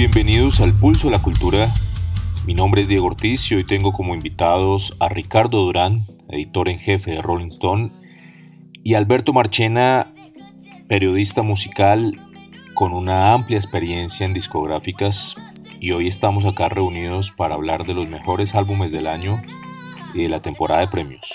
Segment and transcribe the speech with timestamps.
[0.00, 1.68] Bienvenidos al Pulso de la Cultura.
[2.46, 6.78] Mi nombre es Diego Ortiz y hoy tengo como invitados a Ricardo Durán, editor en
[6.78, 7.90] jefe de Rolling Stone,
[8.82, 10.06] y Alberto Marchena,
[10.88, 12.18] periodista musical
[12.72, 15.36] con una amplia experiencia en discográficas.
[15.80, 19.42] Y hoy estamos acá reunidos para hablar de los mejores álbumes del año
[20.14, 21.28] y de la temporada de premios.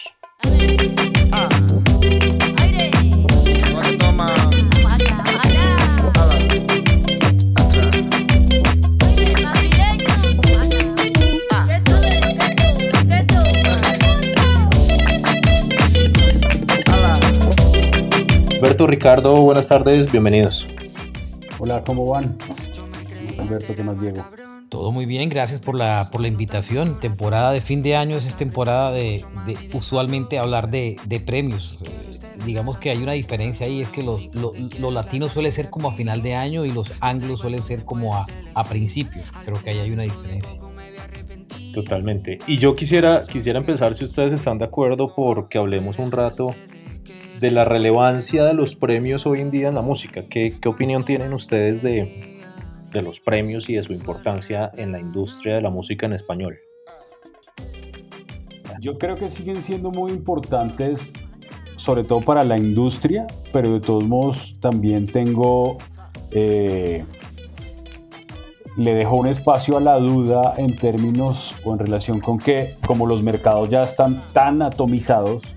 [18.66, 20.66] Alberto, Ricardo, buenas tardes, bienvenidos.
[21.60, 22.36] Hola, ¿cómo van?
[23.40, 24.26] Alberto, ¿qué más, Diego?
[24.70, 27.00] Todo muy bien, gracias por la, por la invitación.
[27.00, 29.24] Temporada de fin de año es temporada de,
[29.74, 31.78] usualmente hablar de, premios.
[31.84, 34.32] Eh, digamos que hay una diferencia ahí, es que los,
[34.92, 38.26] latinos suelen ser como a final de año y los anglos suelen ser como a,
[38.56, 39.22] a principio.
[39.46, 40.60] Creo que ahí hay una diferencia.
[41.72, 42.40] Totalmente.
[42.48, 46.48] Y yo quisiera, quisiera empezar, si ustedes están de acuerdo, porque hablemos un rato
[47.40, 50.24] de la relevancia de los premios hoy en día en la música.
[50.30, 52.40] ¿Qué, opinión tienen ustedes de,
[52.94, 56.58] de los premios y de su importancia en la industria de la música en español?
[58.80, 61.12] Yo creo que siguen siendo muy importantes,
[61.76, 65.78] sobre todo para la industria, pero de todos modos también tengo,
[66.32, 67.04] eh,
[68.78, 73.08] le dejo un espacio a la duda en términos o en relación con que como
[73.08, 75.56] los mercados ya están tan atomizados,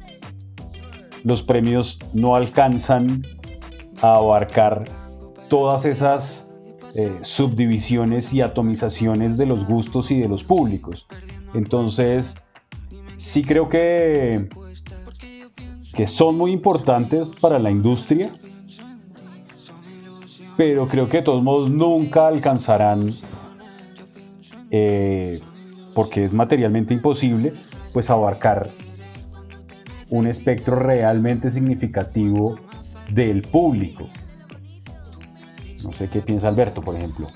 [1.25, 3.27] los premios no alcanzan
[4.01, 4.85] a abarcar
[5.49, 6.47] todas esas
[6.97, 11.07] eh, subdivisiones y atomizaciones de los gustos y de los públicos.
[11.55, 12.37] Entonces,
[13.17, 14.49] sí creo que,
[15.95, 18.31] que son muy importantes para la industria,
[20.57, 23.13] pero creo que de todos modos nunca alcanzarán,
[24.71, 25.41] eh,
[25.95, 27.53] porque es materialmente imposible,
[27.93, 28.71] pues abarcar
[30.11, 32.59] un espectro realmente significativo
[33.11, 34.09] del público.
[35.83, 37.27] No sé qué piensa Alberto, por ejemplo.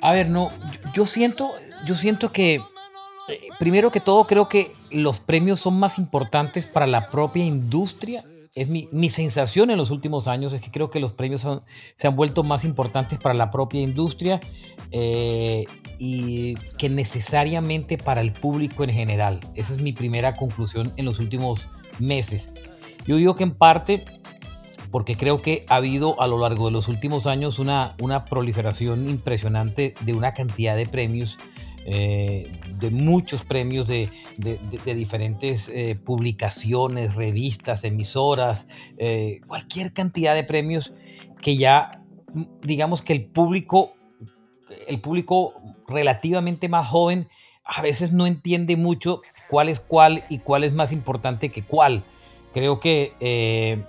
[0.00, 0.50] A ver, no,
[0.94, 1.50] yo siento,
[1.84, 2.60] yo siento que eh,
[3.58, 8.24] primero que todo creo que los premios son más importantes para la propia industria.
[8.54, 11.46] Es mi, sensación en los últimos años es que creo que los premios
[11.94, 14.40] se han vuelto más importantes para la propia industria
[14.90, 15.64] eh,
[15.98, 19.40] y que necesariamente para el público en general.
[19.54, 22.50] Esa es mi primera conclusión en los últimos meses.
[23.06, 24.04] Yo digo que en parte
[24.90, 29.08] porque creo que ha habido a lo largo de los últimos años una, una proliferación
[29.08, 31.38] impresionante de una cantidad de premios,
[31.90, 34.10] eh, de muchos premios de,
[34.84, 38.68] diferentes eh, publicaciones, revistas, emisoras,
[38.98, 40.92] eh, cualquier cantidad de premios
[41.40, 42.04] que ya,
[42.60, 43.94] digamos que el público,
[44.86, 45.54] el público
[45.88, 47.26] relativamente más joven
[47.64, 52.04] a veces no entiende mucho cuál es cuál y cuál es más importante que cuál.
[52.52, 53.86] Creo que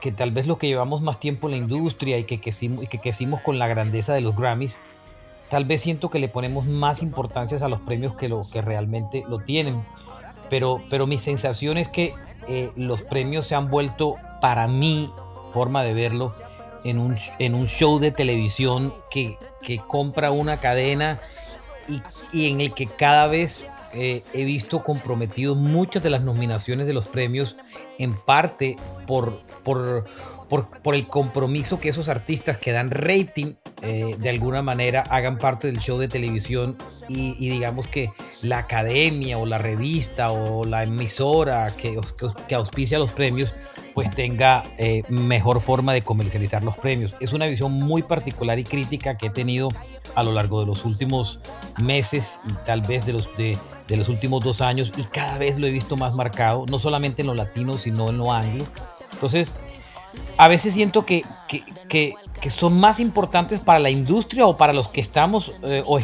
[0.00, 2.98] que, tal vez lo que llevamos más tiempo en la industria y que, y que
[2.98, 4.78] crecimos con la grandeza de los Grammys,
[5.48, 9.24] tal vez siento que le ponemos más importancia a los premios que lo que realmente
[9.28, 9.84] lo tienen.
[10.50, 12.14] Pero, pero mi sensación es que
[12.48, 15.10] eh, los premios se han vuelto, para mi
[15.52, 16.30] forma de verlo,
[16.84, 21.20] en un, en un show de televisión que, que compra una cadena
[21.88, 23.64] y, y, en el que cada vez
[23.96, 27.56] eh, he visto comprometidos muchas de las nominaciones de los premios,
[27.98, 28.76] en parte
[29.06, 29.32] por,
[29.62, 30.04] por,
[30.82, 35.66] por, el compromiso que esos artistas que dan rating eh, de alguna manera hagan parte
[35.66, 36.76] del show de televisión
[37.08, 38.10] y, digamos que
[38.42, 41.98] la academia o la revista o la emisora que,
[42.48, 43.52] que auspicia los premios
[43.94, 47.16] pues tenga eh, mejor forma de comercializar los premios.
[47.20, 49.68] Es una visión muy particular y crítica que he tenido
[50.16, 51.40] a lo largo de los últimos
[51.80, 55.60] meses y tal vez de los, de, de los últimos dos años y cada vez
[55.60, 58.64] lo he visto más marcado, no solamente en lo latino, sino en lo anglo.
[59.12, 59.54] Entonces,
[60.36, 64.88] a veces siento que, que, que, son más importantes para la industria o para los
[64.88, 66.00] que estamos eh, o,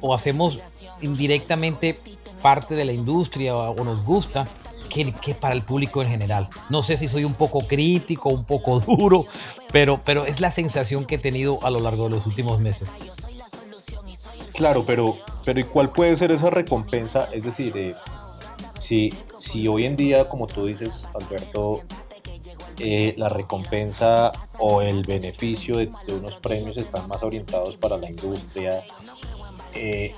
[0.00, 0.58] o, hacemos
[1.02, 1.98] indirectamente
[2.40, 4.48] parte de la industria o, nos gusta.
[4.88, 6.50] Que, que, para el público en general.
[6.68, 9.24] No sé si soy un poco crítico, un poco duro,
[9.72, 12.90] pero, pero es la sensación que he tenido a lo largo de los últimos meses.
[14.52, 15.16] Claro, pero,
[15.46, 17.30] pero ¿y cuál puede ser esa recompensa?
[17.32, 17.94] Es decir, eh,
[18.74, 21.80] si, si hoy en día, como tú dices, Alberto,
[22.78, 28.82] eh, la recompensa o el beneficio de, unos premios están más orientados para la industria,
[29.74, 30.14] eh,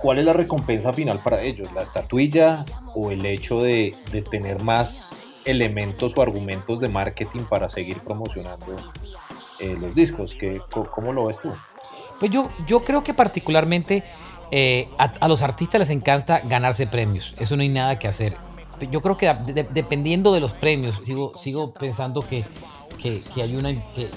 [0.00, 1.72] ¿cuál es la recompensa final para ellos?
[1.72, 2.64] ¿La estatuilla
[2.94, 8.66] o el hecho de, de tener más elementos o argumentos de marketing para seguir promocionando
[9.60, 10.34] los discos?
[10.34, 10.60] ¿Qué,
[10.94, 11.52] ¿Cómo lo ves tú?
[12.18, 14.02] Pues yo, yo creo que particularmente
[14.50, 17.34] eh, a, los artistas les encanta ganarse premios.
[17.38, 18.34] Eso no hay nada que hacer.
[18.90, 19.32] Yo creo que
[19.72, 22.44] dependiendo de los premios, sigo, sigo pensando que,
[23.02, 23.74] que, hay una.
[23.94, 24.08] que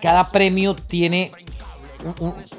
[0.00, 1.32] cada premio tiene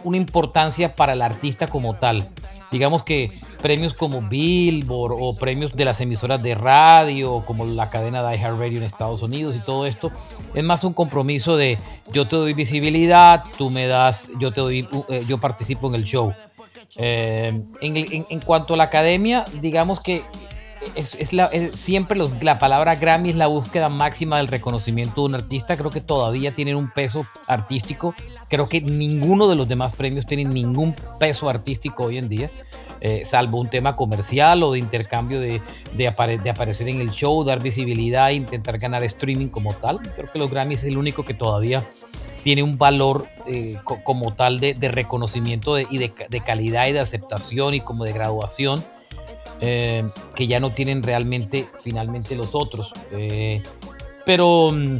[0.04, 2.28] una importancia para el artista como tal.
[2.72, 3.32] Digamos que
[3.62, 8.80] premios como Billboard o premios de las emisoras de radio, como la cadena de iHeartRadio
[8.80, 10.12] en Estados Unidos y todo esto,
[10.54, 11.78] es más un compromiso de
[12.12, 16.04] yo te doy visibilidad, tú me das, yo te doy, eh, yo participo en el
[16.04, 16.34] show.
[16.98, 20.24] Eh, en, cuanto a la academia, digamos que
[20.96, 25.36] es, la, siempre los, la palabra Grammy es la búsqueda máxima del reconocimiento de un
[25.36, 25.76] artista.
[25.78, 28.14] Creo que todavía tienen un peso artístico.
[28.50, 32.50] Creo que ninguno de los demás premios tiene ningún peso artístico hoy en día.
[33.00, 35.62] Eh, salvo un tema comercial o de intercambio de,
[35.94, 40.00] de, aparecer en el show, dar visibilidad intentar ganar streaming como tal.
[40.16, 41.84] Creo que los Grammys es el único que todavía
[42.44, 47.82] tiene un valor eh, como tal de, reconocimiento y de, calidad y de aceptación y
[47.82, 48.84] como de graduación
[49.62, 50.06] eh,
[50.36, 52.94] que ya no tienen realmente finalmente los otros.
[54.26, 54.98] pero mm,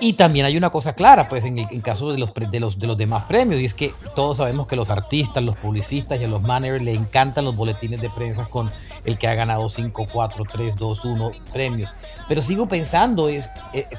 [0.00, 2.86] y también hay una cosa clara, pues en el caso de los, de, los, de
[2.86, 6.28] los demás premios, y es que todos sabemos que los artistas, los publicistas y a
[6.28, 8.70] los managers le encantan los boletines de prensa con
[9.08, 11.90] el que ha ganado 5, 4, 3, 2, 1 premios.
[12.28, 13.44] Pero sigo pensando, eh,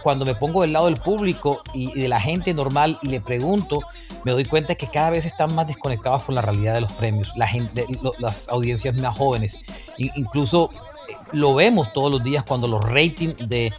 [0.01, 3.81] cuando me pongo del lado del público y, de la gente normal y le pregunto,
[4.23, 7.31] me doy cuenta que cada vez están más desconectados con la realidad de los premios,
[7.35, 7.85] la gente,
[8.19, 9.63] las audiencias más jóvenes.
[9.97, 10.69] incluso
[11.09, 13.73] eh, lo vemos todos los días cuando los ratings de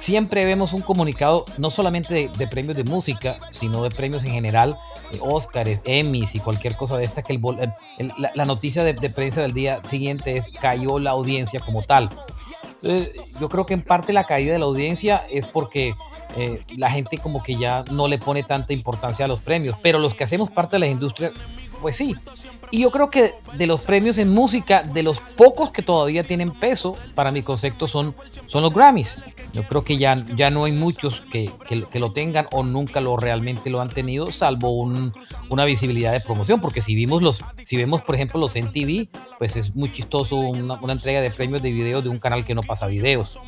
[0.00, 4.76] siempre vemos un comunicado no solamente de, premios de música, sino de premios en general,
[5.12, 9.52] de Oscars, Emmys y cualquier cosa de esta, que el, la, noticia de, prensa del
[9.52, 12.08] día siguiente es cayó la audiencia como tal.
[13.40, 15.94] yo creo que en parte la caída de la audiencia es porque
[16.36, 19.98] eh, la gente como que ya no le pone tanta importancia a los premios, pero
[19.98, 21.32] los que hacemos parte de la industria,
[21.80, 22.14] pues sí.
[22.70, 26.52] Y yo creo que de los premios en música, de los pocos que todavía tienen
[26.52, 28.14] peso, para mi concepto son,
[28.46, 29.16] son los Grammys.
[29.52, 33.16] Yo creo que ya, ya no hay muchos que, que, lo tengan o nunca lo
[33.16, 35.12] realmente lo han tenido, salvo un,
[35.48, 39.08] una visibilidad de promoción, porque si vimos los, si vemos por ejemplo los MTV,
[39.38, 42.62] pues es muy chistoso una, entrega de premios de videos de un canal que no
[42.62, 43.38] pasa videos,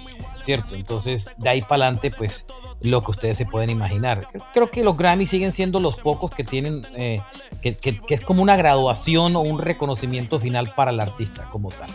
[0.40, 0.75] ¿cierto?
[0.75, 2.46] Entonces de ahí para adelante, pues
[2.82, 4.26] lo que ustedes se pueden imaginar.
[4.52, 7.20] Creo que los Grammy siguen siendo los pocos que tienen, eh,
[7.60, 7.76] que,
[8.08, 11.90] es como una graduación o un reconocimiento final para el artista como tal.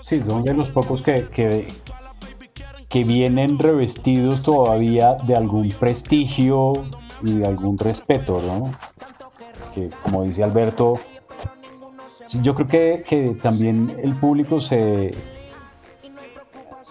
[0.00, 1.66] Sí, son de los pocos que, que,
[2.94, 6.74] que vienen revestidos todavía de algún prestigio
[7.24, 8.72] y de algún respeto, ¿no?
[9.74, 11.00] Que como dice Alberto,
[12.40, 15.10] yo creo que, que también el público se,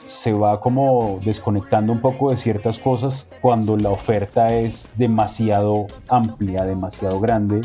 [0.05, 6.65] se va como desconectando un poco de ciertas cosas cuando la oferta es demasiado amplia,
[6.65, 7.61] demasiado grande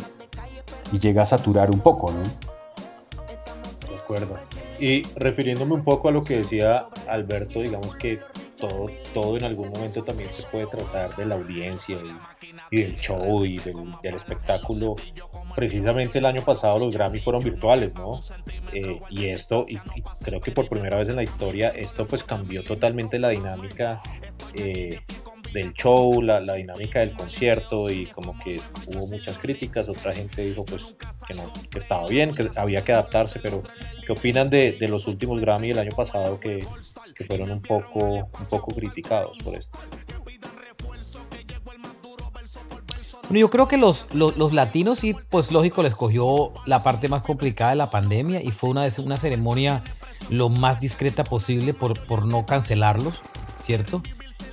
[0.93, 2.23] y llega a saturar un poco, ¿no?
[3.89, 4.58] De acuerdo.
[4.81, 8.19] Y refiriéndome un poco a lo que decía Alberto, digamos que
[8.57, 11.99] todo, todo en algún momento también se puede tratar de la audiencia
[12.71, 14.97] y, del show y del, del espectáculo
[15.59, 18.21] precisamente el año pasado los Grammy fueron virtuales, ¿no?
[18.73, 19.77] Eh, y esto, y,
[20.23, 24.01] creo que por primera vez en la historia, esto pues cambió totalmente la dinámica
[24.55, 25.01] eh,
[25.59, 30.65] del show, la, dinámica del concierto y como que hubo muchas críticas, otra gente dijo
[30.65, 30.97] pues
[31.27, 33.63] que no, que estaba bien, que había que adaptarse, pero
[34.07, 36.67] ¿qué opinan de, los últimos Grammy del año pasado que,
[37.15, 39.79] que fueron un poco, un poco criticados por esto?
[43.29, 47.23] Bueno, yo creo que los, los, latinos sí, pues lógico, les cogió la parte más
[47.23, 49.83] complicada de la pandemia y fue una, una ceremonia
[50.31, 53.21] lo más discreta posible por, por no cancelarlos,
[53.61, 54.03] ¿cierto?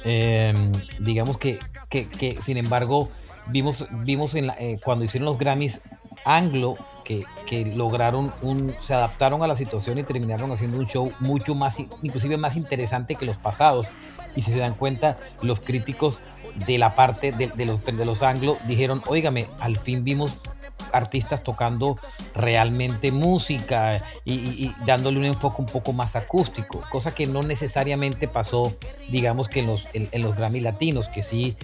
[0.05, 1.57] Em, digamos que,
[1.89, 3.09] que, sin embargo,
[3.47, 5.81] vimos, vimos en eh, cuando hicieron los Grammys
[6.25, 11.11] anglo que, que, lograron un, se adaptaron a la situación y terminaron haciendo un show
[11.19, 13.87] mucho más, inclusive más interesante que los pasados.
[14.35, 16.21] Y si se dan cuenta, los críticos
[16.67, 20.43] de la parte de, los, de los anglos dijeron, oígame, al fin vimos
[20.91, 21.97] artistas tocando
[22.33, 28.73] realmente música y, dándole un enfoque un poco más acústico, cosa que no necesariamente pasó,
[29.09, 31.55] digamos que en los, en, los Grammy latinos, que sí,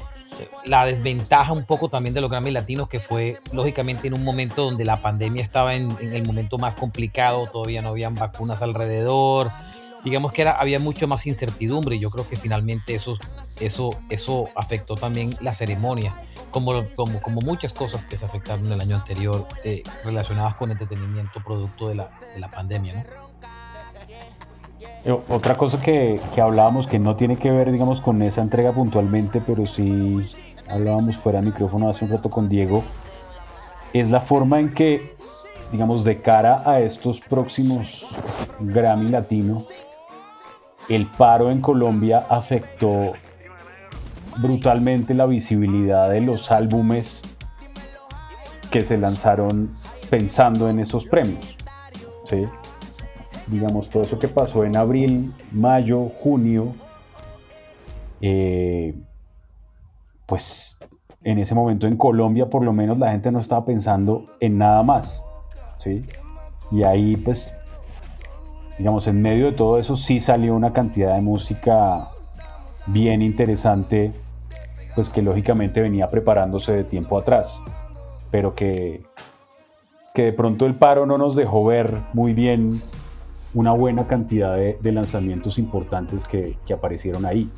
[0.66, 4.64] la desventaja un poco también de los Grammy latinos, que fue lógicamente en un momento
[4.64, 9.52] donde la pandemia estaba en, en el momento más complicado, todavía no habían vacunas alrededor,
[10.04, 13.18] digamos que era, había mucho más incertidumbre y yo creo que finalmente eso,
[13.60, 16.14] eso, eso afectó también la ceremonia,
[16.52, 21.44] como, como, como muchas cosas que se afectaron el año anterior eh, relacionadas con entretenimiento
[21.44, 22.94] producto de la, de la pandemia.
[22.94, 23.32] ¿no?
[25.04, 28.72] Eh, otra cosa que, que, hablábamos que no tiene que ver, digamos, con esa entrega
[28.72, 30.26] puntualmente, pero sí
[30.70, 32.84] hablábamos fuera de micrófono hace un rato con Diego,
[33.94, 35.02] es la forma en que,
[35.72, 38.08] digamos, de cara a estos próximos
[38.60, 39.66] Grammy Latino,
[40.88, 43.14] el paro en Colombia afectó
[44.38, 47.22] brutalmente la visibilidad de los álbumes
[48.70, 49.72] que se lanzaron
[50.10, 51.58] pensando en esos premios.
[53.48, 56.74] Digamos, todo eso que pasó en abril, mayo, junio,
[58.22, 58.96] eh,
[60.26, 60.78] pues
[61.24, 64.84] en ese momento en Colombia por lo menos la gente no estaba pensando en nada
[64.84, 65.24] más.
[65.80, 66.04] ¿sí?
[66.72, 67.54] Y ahí pues,
[68.78, 72.11] digamos, en medio de todo eso sí salió una cantidad de música
[72.92, 74.12] bien interesante,
[74.96, 77.62] pues que lógicamente venía preparándose de tiempo atrás,
[78.30, 79.04] pero que,
[80.14, 82.82] que de pronto el paro no nos dejó ver muy bien
[83.54, 87.50] una buena cantidad de, lanzamientos importantes que, que aparecieron ahí.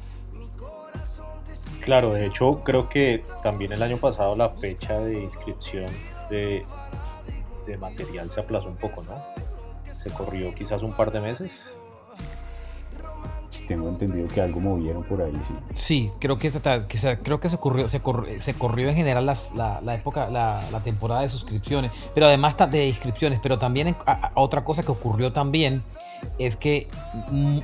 [1.84, 5.88] Claro, de hecho creo que también el año pasado la fecha de inscripción
[6.30, 6.66] de,
[7.78, 9.16] material se aplazó un poco, ¿no?
[9.94, 11.74] Se corrió quizás un par de meses.
[13.68, 15.74] Tengo entendido que algo movieron por ahí, sí.
[15.74, 16.60] Sí, creo que, se,
[17.20, 22.26] creo que se corrió, se corrió, en general la, época, la, temporada de suscripciones, pero
[22.26, 23.96] además de inscripciones, pero también
[24.36, 25.82] otra cosa que ocurrió también
[26.40, 26.88] es que,
[27.32, 27.60] mm,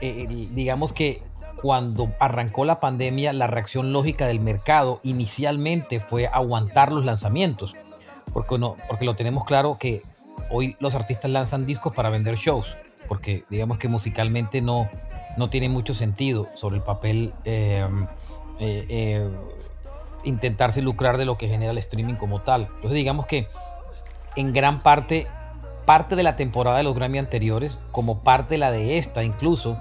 [0.00, 1.22] eh, digamos que
[1.56, 7.74] cuando arrancó la pandemia, la reacción lógica del mercado inicialmente fue aguantar los lanzamientos,
[8.32, 10.02] porque, no, porque lo tenemos claro que
[10.50, 12.74] hoy los artistas lanzan discos para vender shows,
[13.08, 14.88] porque digamos que musicalmente no,
[15.36, 18.04] no tiene mucho sentido sobre el papel em,
[18.58, 19.30] eh, eh,
[20.24, 22.68] intentarse lucrar de lo que genera el streaming como tal.
[22.76, 23.46] Entonces digamos que
[24.36, 25.26] en gran parte,
[25.86, 29.76] parte de la temporada de los Grammy anteriores, como parte de la de esta incluso,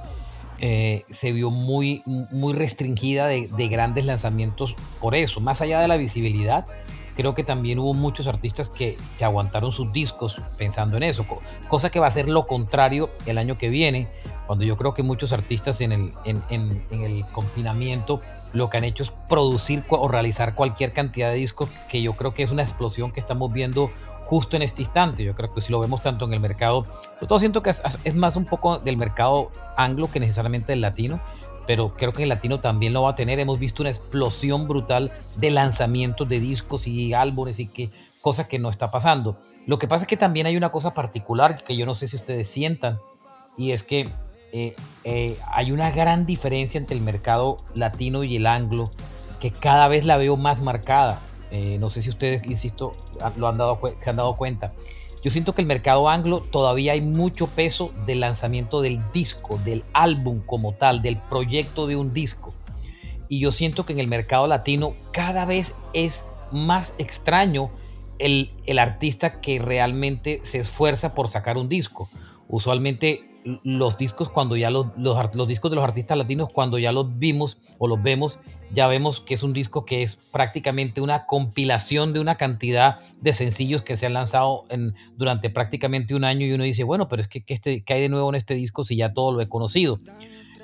[0.62, 5.40] eh, se vio muy, muy restringida de, grandes lanzamientos por eso.
[5.40, 6.66] Más allá de la visibilidad,
[7.20, 11.26] creo que también hubo muchos artistas que, aguantaron sus discos pensando en eso,
[11.68, 14.08] cosa que va a ser lo contrario el año que viene,
[14.48, 18.22] cuando yo creo que muchos artistas en el, en, en el confinamiento
[18.54, 22.34] lo que han hecho es producir o realizar cualquier cantidad de discos, que yo creo
[22.34, 23.92] que es una explosión que estamos viendo
[24.30, 25.24] justo en este instante.
[25.24, 26.86] Yo creo que si lo vemos tanto en el mercado,
[27.16, 31.20] sobre todo siento que es, más un poco del mercado anglo que necesariamente del latino,
[31.70, 33.40] pero creo que el latino también lo va a tener.
[33.40, 38.58] Hemos visto una explosión brutal de lanzamientos de discos y álbumes y que cosa que
[38.58, 39.40] no está pasando.
[39.68, 42.16] Lo que pasa es que también hay una cosa particular que yo no sé si
[42.16, 42.98] ustedes sientan
[43.56, 44.10] y es que
[44.52, 48.90] eh, eh, hay una gran diferencia entre el mercado latino y el anglo
[49.40, 51.20] que cada vez la veo más marcada.
[51.52, 52.94] Eh, no sé si ustedes, insisto,
[53.38, 54.74] lo han dado, se han dado cuenta.
[55.24, 59.84] Yo siento que el mercado anglo todavía hay mucho peso del lanzamiento del disco, del
[59.94, 62.54] álbum como tal, del proyecto de un disco.
[63.28, 67.70] Y yo siento que en el mercado latino cada vez es más extraño
[68.18, 72.10] el, el artista que realmente se esfuerza por sacar un disco.
[72.48, 73.29] Usualmente
[73.64, 77.58] los discos cuando ya los, los, discos de los artistas latinos cuando ya los vimos
[77.78, 78.40] o los vemos
[78.72, 83.34] ya vemos que es un disco que es prácticamente una compilación de una cantidad de
[83.34, 87.22] sencillos que se han lanzado en, durante prácticamente un año y uno dice, bueno, pero
[87.22, 89.50] es que, este, ¿qué hay de nuevo en este disco si ya todo lo he
[89.50, 90.00] conocido?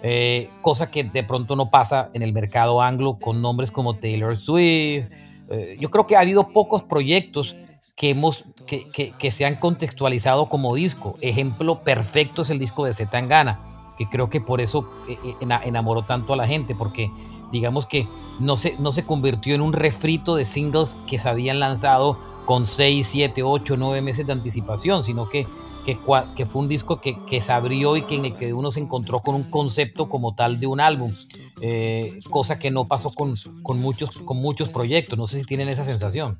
[0.03, 4.38] Eh, cosa que de pronto no pasa en el mercado anglo con nombres como Taylor
[4.38, 5.05] Swift.
[5.50, 7.55] Eh, yo creo que ha habido pocos proyectos
[7.96, 11.16] que, hemos, que, que, se han contextualizado como disco.
[11.22, 13.60] Ejemplo perfecto es el disco de Zetangana,
[13.98, 15.18] que creo que por eso eh,
[15.64, 17.10] enamoró tanto a la gente, porque
[17.52, 18.08] digamos que
[18.40, 22.68] no se, no se convirtió en un refrito de singles que se habían lanzado con
[22.68, 25.48] 6, 7, 8, 9 meses de anticipación, sino que,
[25.86, 25.98] que,
[26.36, 28.82] que fue un disco que, que, se abrió y que en el que uno se
[28.82, 31.14] encontró con un concepto como tal de un álbum,
[31.62, 35.18] eh, cosa que no pasó con, con, muchos, con muchos proyectos.
[35.18, 36.40] No sé si tienen esa sensación.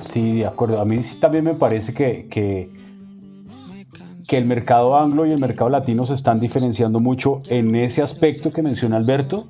[0.00, 0.80] Sí, de acuerdo.
[0.80, 6.06] A mí sí también me parece que, que el mercado anglo y el mercado latino
[6.06, 9.48] se están diferenciando mucho en ese aspecto que menciona Alberto,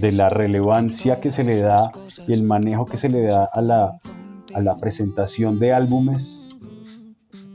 [0.00, 1.90] de la relevancia que se le da
[2.26, 3.98] y el manejo que se le da a la,
[4.54, 6.48] a la presentación de álbumes,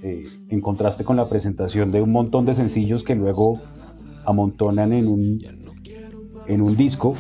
[0.03, 3.59] eh, en contraste con la presentación de un montón de sencillos que luego
[4.25, 5.41] amontonan en un,
[6.47, 7.15] en un disco.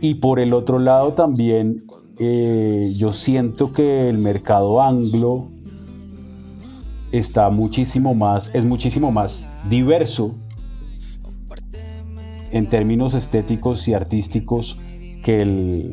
[0.00, 1.84] Y por el otro lado también
[2.18, 5.48] eh, yo siento que el mercado anglo
[7.12, 10.34] está muchísimo más, es muchísimo más diverso
[12.50, 14.78] en términos estéticos y artísticos
[15.22, 15.90] que el,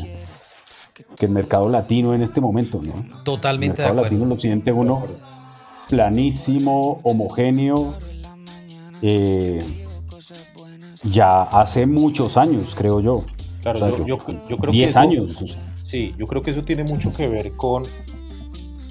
[1.15, 2.93] que el mercado latino en este momento, ¿no?
[3.23, 3.81] Totalmente.
[3.81, 5.03] El mercado latino lo siente uno
[5.89, 7.93] planísimo, homogéneo,
[9.01, 9.63] eh,
[11.03, 13.23] ya hace muchos años, creo yo.
[13.61, 15.55] Claro, yo, creo 10 años.
[15.83, 17.83] Sí, yo creo que eso tiene mucho que ver con,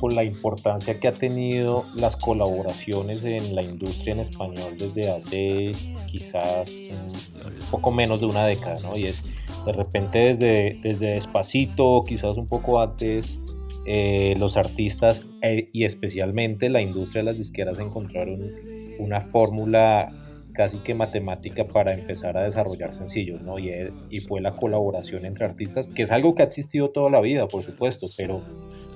[0.00, 5.72] con la importancia que ha tenido las colaboraciones en la industria en español desde hace
[6.06, 8.96] quizás un poco menos de una década, ¿no?
[8.96, 9.22] Y es
[9.64, 13.40] de repente desde, desde Despacito, quizás un poco antes,
[13.86, 18.40] eh, los artistas eh, y especialmente la industria de las disqueras encontraron
[18.98, 20.10] una fórmula
[20.52, 23.58] casi que matemática para empezar a desarrollar sencillos, ¿no?
[23.58, 23.72] Y,
[24.08, 27.48] y, fue la colaboración entre artistas, que es algo que ha existido toda la vida,
[27.48, 28.40] por supuesto, pero,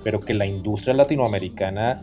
[0.03, 2.01] pero que la industria latinoamericana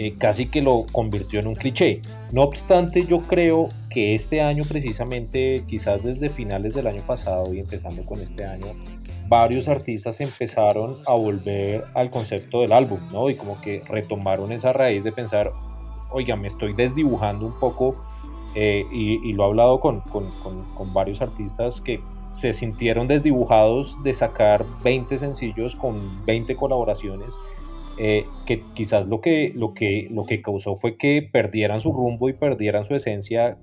[0.00, 2.00] eh, casi que lo convirtió en un cliché.
[2.32, 7.58] No obstante, yo creo que este año precisamente, quizás desde finales del año pasado y
[7.58, 8.66] empezando con este año,
[9.28, 13.30] varios artistas empezaron a volver al concepto del álbum, ¿no?
[13.30, 15.52] Y como que retomaron esa raíz de pensar,
[16.10, 17.96] oiga, me estoy desdibujando un poco
[18.54, 20.30] eh, y, lo he hablado con, con,
[20.74, 27.38] con, varios artistas que se sintieron desdibujados de sacar 20 sencillos con 20 colaboraciones,
[27.98, 32.28] eh, que quizás lo que, lo, que, lo que causó fue que perdieran su rumbo
[32.28, 33.58] y perdieran su esencia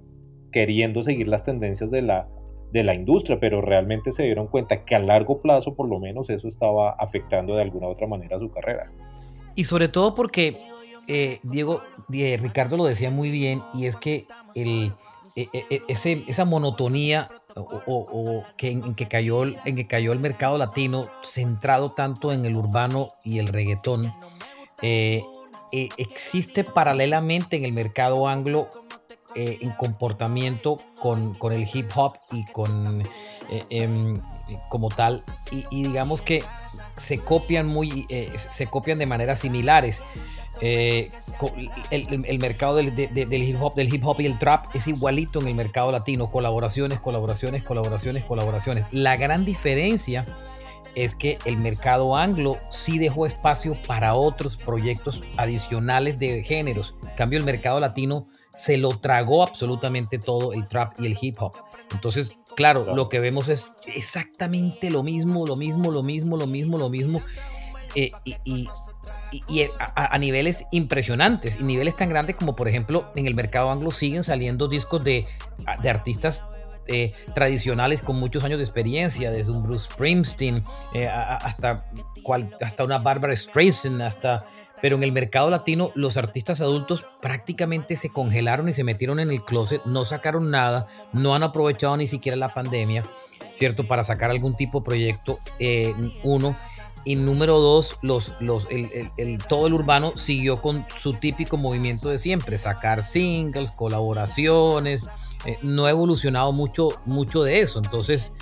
[0.51, 2.29] queriendo seguir las tendencias de la,
[2.75, 6.29] de la industria, pero realmente se dieron cuenta que a largo plazo por lo menos
[6.29, 8.91] eso estaba afectando de alguna u otra manera su carrera.
[9.55, 10.57] Y sobre todo porque
[11.07, 14.91] eh, Diego, eh, Ricardo lo decía muy bien, y es que el,
[15.37, 20.57] e, e, e, esa monotonía o, que, en, que cayó, en que cayó el mercado
[20.57, 24.13] latino, centrado tanto en el urbano y el reggaetón,
[24.81, 25.21] eh,
[25.71, 28.67] existe paralelamente en el mercado anglo
[29.35, 33.03] en comportamiento con, con, el hip hop y con
[33.69, 34.13] em,
[34.69, 35.23] como tal
[35.71, 36.43] y, digamos que
[36.95, 40.03] se copian muy se copian de maneras similares
[40.61, 41.09] eh,
[41.91, 45.55] el, mercado del, hip hop, del hip hop y el trap es igualito en el
[45.55, 46.31] mercado latino.
[46.31, 48.85] Colaboraciones, colaboraciones, colaboraciones, colaboraciones.
[48.91, 50.25] La gran diferencia
[50.95, 56.95] es que el mercado anglo sí dejó espacio para otros proyectos adicionales de géneros.
[57.03, 61.35] En cambio, el mercado latino se lo tragó absolutamente todo el trap y el hip
[61.39, 61.51] hop.
[61.91, 66.77] Entonces, claro, lo que vemos es exactamente lo mismo, lo mismo, lo mismo, lo mismo,
[66.77, 67.21] lo mismo.
[67.95, 73.35] Eh, y, y, a, niveles impresionantes y niveles tan grandes como por ejemplo en el
[73.35, 75.25] mercado anglo siguen saliendo discos de,
[75.81, 76.45] de artistas
[76.87, 81.75] eh, tradicionales con muchos años de experiencia, desde un Bruce Springsteen eh, hasta,
[82.61, 84.45] hasta una Barbara Streisand, hasta...
[84.81, 89.31] Pero en el mercado latino los artistas adultos prácticamente se congelaron y se metieron en
[89.31, 93.03] el closet, no sacaron nada, no han aprovechado ni siquiera la pandemia,
[93.53, 93.87] ¿cierto?
[93.87, 96.55] Para sacar algún tipo de proyecto, eh, uno.
[97.05, 102.17] Y número dos, los, los, el, todo el urbano siguió con su típico movimiento de
[102.17, 105.03] siempre, sacar singles, colaboraciones.
[105.45, 107.79] Eh, no ha evolucionado mucho, mucho de eso.
[107.79, 108.33] Entonces,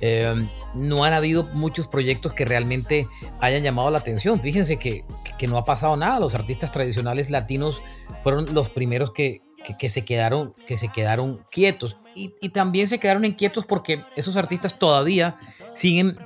[0.00, 0.34] eh,
[0.74, 3.06] no han habido muchos proyectos que realmente
[3.40, 4.40] hayan llamado la atención.
[4.40, 5.04] Fíjense que,
[5.38, 6.18] que, no ha pasado nada.
[6.18, 7.80] Los artistas tradicionales latinos
[8.22, 9.42] fueron los primeros que,
[9.78, 11.96] que, se, quedaron, que se quedaron quietos.
[12.14, 15.36] Y, y también se quedaron inquietos porque esos artistas todavía
[15.74, 16.16] siguen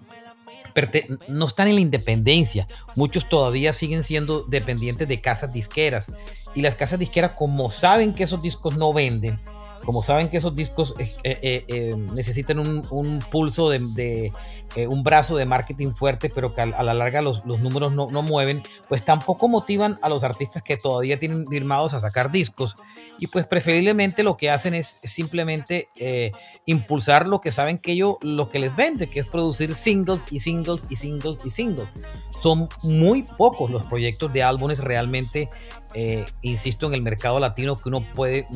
[1.29, 2.67] no están en la independencia.
[2.97, 6.07] Muchos todavía siguen siendo dependientes de casas disqueras.
[6.55, 9.41] Y las casas disqueras, como saben que esos discos no venden,
[9.87, 14.33] como saben que esos discos eh, eh, eh, necesitan un, pulso de,
[14.89, 19.05] un brazo de marketing fuerte, pero que a, la larga los, números no, mueven, pues
[19.05, 22.75] tampoco motivan a los artistas que todavía tienen firmados a sacar discos.
[23.21, 25.89] Y pues preferiblemente lo que hacen es, simplemente
[26.67, 30.41] impulsar lo que saben que ellos, lo que les vende, que es producir singles y
[30.41, 31.89] singles y singles y singles.
[32.41, 35.49] Son muy pocos los proyectos de álbumes realmente,
[36.43, 38.49] insisto, en el mercado latino que uno puede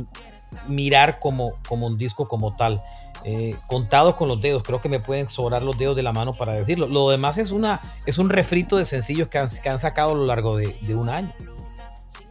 [0.68, 2.82] mirar como, como un disco como tal.
[3.22, 6.32] Eh, contado con los dedos, creo que me pueden sobrar los dedos de la mano
[6.32, 6.88] para decirlo.
[6.88, 10.14] Lo demás es, una, es un refrito de sencillos que han, que han sacado a
[10.14, 11.30] lo largo de, un año.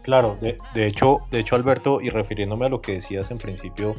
[0.01, 3.93] Claro, de, hecho, de hecho Alberto, y refiriéndome a lo que decías en principio,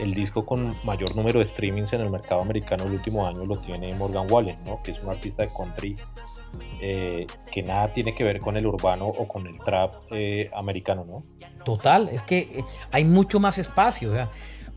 [0.00, 3.54] el disco con mayor número de streamings en el mercado americano el último año lo
[3.54, 4.82] tiene Morgan Wallen, ¿no?
[4.82, 5.94] que es un artista de country
[6.80, 11.04] eh, que nada tiene que ver con el urbano o con el trap eh, americano,
[11.04, 11.24] ¿no?
[11.64, 14.12] Total, es que eh, hay mucho más espacio.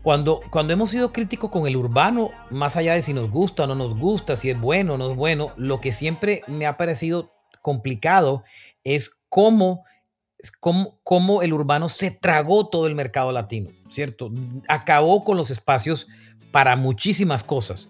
[0.02, 3.66] cuando, cuando hemos sido críticos con el urbano, más allá de si nos gusta o
[3.66, 6.76] no nos gusta, si es bueno o no es bueno, lo que siempre me ha
[6.76, 8.44] parecido complicado
[8.84, 9.84] es cómo,
[10.60, 14.30] cómo, cómo el urbano se tragó todo el mercado latino, ¿cierto?
[14.68, 16.06] Acabó con los espacios
[16.50, 17.88] para muchísimas cosas.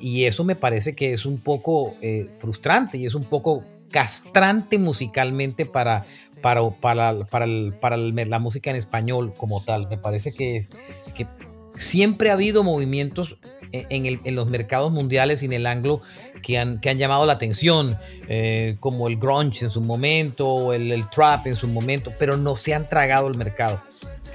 [0.00, 4.78] Y eso me parece que es un poco eh, frustrante y es un poco castrante
[4.78, 6.04] musicalmente para,
[6.42, 7.24] para, para,
[7.80, 9.88] para, la música en español como tal.
[9.88, 10.68] Me parece que,
[11.78, 13.36] siempre ha habido movimientos
[13.72, 16.00] en, los mercados mundiales y en el anglo
[16.42, 17.96] que han, que han llamado la atención,
[18.28, 22.56] eh, como el grunge en su momento, o el, trap en su momento, pero no
[22.56, 23.80] se han tragado el mercado.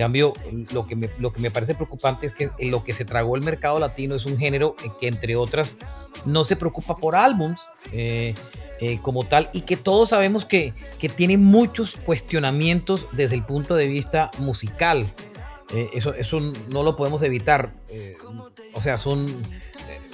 [0.02, 0.34] Cambio,
[0.72, 3.44] lo que, me, lo que me parece preocupante es que lo que se tragó el
[3.44, 5.76] mercado latino es un género que, entre otras,
[6.26, 7.62] no se preocupa por álbums.
[7.94, 8.34] Eh,
[8.80, 13.76] eh, como tal y que todos sabemos que, que, tiene muchos cuestionamientos desde el punto
[13.76, 15.06] de vista musical.
[15.72, 17.70] Eh, eso, eso no lo podemos evitar.
[18.74, 19.32] O sea, son,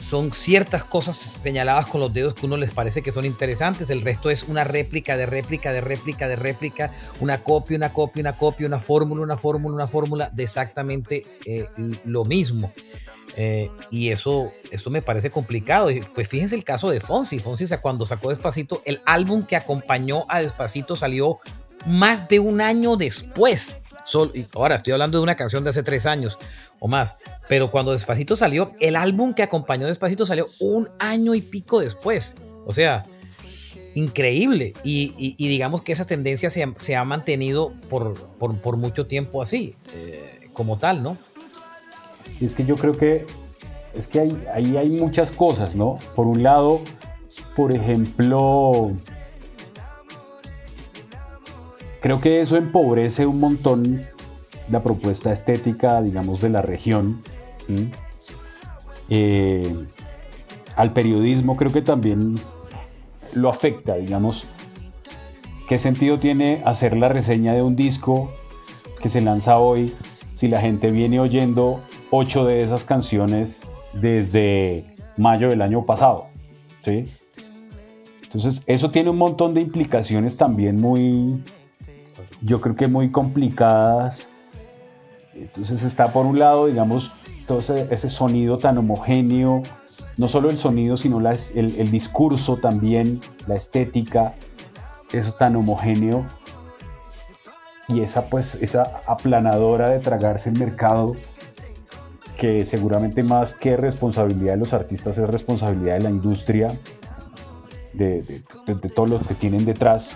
[0.08, 3.90] son ciertas cosas señaladas con los dedos que uno les parece que son interesantes.
[3.90, 8.22] El resto es una réplica de réplica de réplica de réplica, una copia, una copia,
[8.22, 11.26] una copia, una fórmula, una fórmula, una fórmula de exactamente
[12.06, 12.72] lo mismo.
[13.36, 15.90] Eh, y eso, eso me parece complicado.
[16.16, 17.40] Pues fíjense el caso de Fonsi.
[17.40, 21.40] Fonsi cuando sacó Despacito, el álbum que acompañó a Despacito salió
[21.86, 23.76] más de un año después.
[24.54, 26.38] ahora estoy hablando de una canción de hace tres años
[26.80, 27.20] o más.
[27.48, 32.36] Pero cuando Despacito salió, el álbum que acompañó Despacito salió un año y pico después.
[32.66, 33.06] O sea,
[33.96, 34.74] increíble.
[34.84, 40.78] Y, digamos que esa tendencia se, ha mantenido por, por, mucho tiempo así, eh, como
[40.78, 41.18] tal, ¿no?
[42.40, 43.26] Y es que yo creo que
[43.96, 45.98] es que ahí, ahí hay muchas cosas, ¿no?
[46.16, 46.82] Por un lado,
[47.56, 48.92] por ejemplo,
[52.02, 54.06] creo que eso empobrece un montón
[54.70, 57.22] la propuesta estética, digamos, de la región.
[59.10, 59.74] Eh,
[60.76, 62.40] al periodismo creo que también
[63.34, 64.44] lo afecta, digamos.
[65.68, 68.32] ¿Qué sentido tiene hacer la reseña de un disco
[69.02, 69.94] que se lanza hoy
[70.34, 73.62] si la gente viene oyendo ocho de esas canciones
[73.94, 74.86] desde
[75.18, 76.28] mayo del año pasado.
[76.84, 77.06] ¿sí?
[78.24, 81.44] Entonces, eso tiene un montón de implicaciones también muy,
[82.42, 84.30] yo creo que muy complicadas.
[85.40, 87.12] Entonces está por un lado, digamos,
[87.48, 89.64] todo ese, sonido tan homogéneo,
[90.18, 94.34] no solo el sonido, sino el, el, discurso también, la estética,
[95.12, 96.26] eso tan homogéneo.
[97.88, 101.16] Y esa pues, esa aplanadora de tragarse el mercado
[102.38, 106.72] que seguramente más que responsabilidad de los artistas es responsabilidad de la industria,
[107.94, 108.44] de,
[108.96, 110.16] todos los que tienen detrás.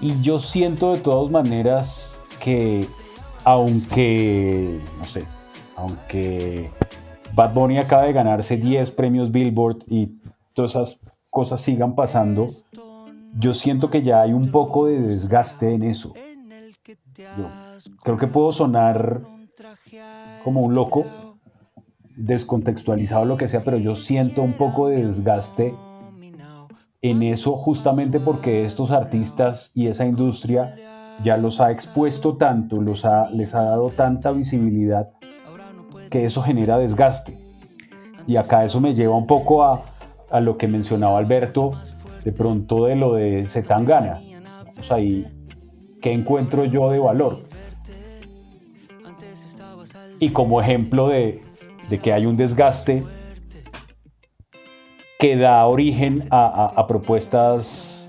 [0.00, 2.86] Y yo siento de todas maneras que
[3.44, 5.24] aunque, no sé,
[5.76, 6.70] aunque
[7.34, 10.18] Bad Bunny acaba de ganarse 10 premios Billboard y
[10.52, 11.00] todas esas
[11.30, 12.48] cosas sigan pasando,
[13.38, 16.12] yo siento que ya hay un poco de desgaste en eso.
[18.02, 19.22] Creo que puedo sonar
[20.44, 21.04] como un loco,
[22.16, 25.74] descontextualizado lo que sea, pero yo siento un poco de desgaste
[27.02, 30.76] en eso justamente porque estos artistas y esa industria
[31.22, 35.10] ya los ha expuesto tanto, los ha, les ha dado tanta visibilidad
[36.10, 37.38] que eso genera desgaste.
[38.26, 39.82] Y acá eso me lleva un poco a,
[40.30, 41.72] a lo que mencionaba Alberto,
[42.24, 44.18] de pronto de lo de Zetangana.
[46.00, 47.50] ¿qué encuentro yo de valor?
[50.20, 51.42] y como ejemplo de,
[52.02, 53.02] que hay un desgaste
[55.18, 57.99] que da origen a, propuestas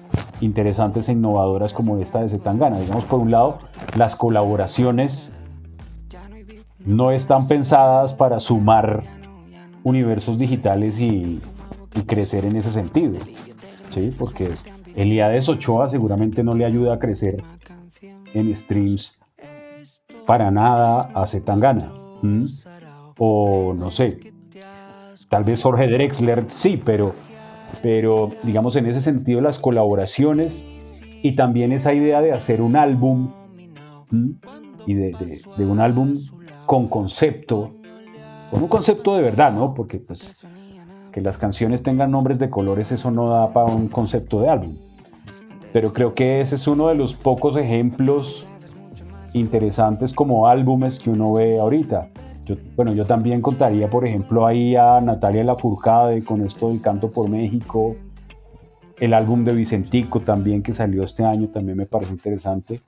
[0.41, 2.79] interesantes e innovadoras como esta de Zetangana.
[2.79, 3.59] Digamos, por un lado,
[3.95, 5.31] las colaboraciones
[6.85, 9.03] no están pensadas para sumar
[9.83, 11.39] universos digitales y,
[12.07, 13.19] crecer en ese sentido.
[13.89, 14.13] ¿sí?
[14.17, 14.51] Porque
[14.95, 17.43] Eliades Ochoa seguramente no le ayuda a crecer
[18.33, 19.19] en streams
[20.25, 21.91] para nada a Zetangana.
[23.17, 24.19] O no sé,
[25.29, 27.13] tal vez Jorge Drexler sí, pero,
[27.81, 30.65] pero digamos en ese sentido las colaboraciones
[31.23, 33.31] y también esa idea de hacer un álbum
[34.85, 35.13] y de,
[35.59, 36.15] un álbum
[36.65, 37.71] con concepto,
[38.49, 39.73] con un concepto de verdad, ¿no?
[39.73, 40.41] Porque pues
[41.11, 44.77] que las canciones tengan nombres de colores, eso no da para un concepto de álbum.
[45.73, 48.45] Pero creo que ese es uno de los pocos ejemplos
[49.33, 52.09] interesantes como álbumes que uno ve ahorita.
[52.45, 57.11] Yo, bueno, yo también contaría, por ejemplo, ahí a Natalia Lafourcade con esto del canto
[57.11, 57.95] por México,
[58.99, 62.81] el álbum de Vicentico también que salió este año, también me parece interesante.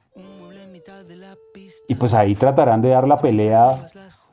[1.87, 3.87] Y pues ahí tratarán de dar la pelea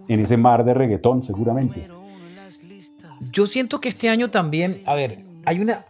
[0.09, 1.88] en ese mar de reggaetón, seguramente.
[3.33, 5.85] Yo siento que este año también, a ver, hay una,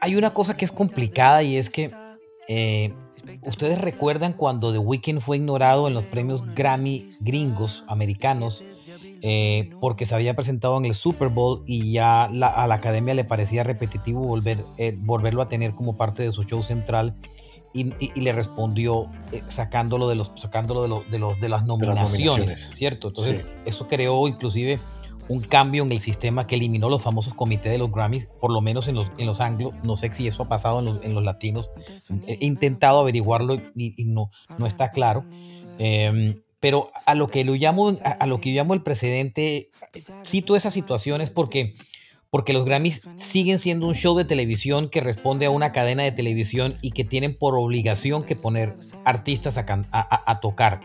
[0.00, 1.90] hay, una cosa que es complicada y es que
[2.48, 2.92] eh,
[3.42, 8.62] ¿Ustedes recuerdan cuando The Weeknd fue ignorado en los premios Grammy gringos americanos
[9.24, 13.24] eh, porque se había presentado en el Super Bowl y ya a la academia le
[13.24, 17.14] parecía repetitivo volver, eh, volverlo a tener como parte de su show central?
[17.74, 23.08] Y, le respondió eh, sacándolo, de, los, sacándolo de, de, los, de las nominaciones, ¿cierto?
[23.08, 24.78] Entonces, eso creó inclusive
[25.32, 28.60] un cambio en el sistema que eliminó los famosos comités de los Grammys, por lo
[28.60, 29.72] menos en los, en los anglos.
[29.82, 31.70] No sé si eso ha pasado en los, en los latinos.
[32.26, 35.24] He intentado averiguarlo y, no, no está claro.
[35.78, 39.70] Em, pero a lo que lo llamo, a, lo que yo llamo el precedente,
[40.24, 41.74] cito esas situaciones porque
[42.28, 46.12] porque los Grammys siguen siendo un show de televisión que responde a una cadena de
[46.12, 50.80] televisión y que tienen por obligación que poner artistas a, tocar.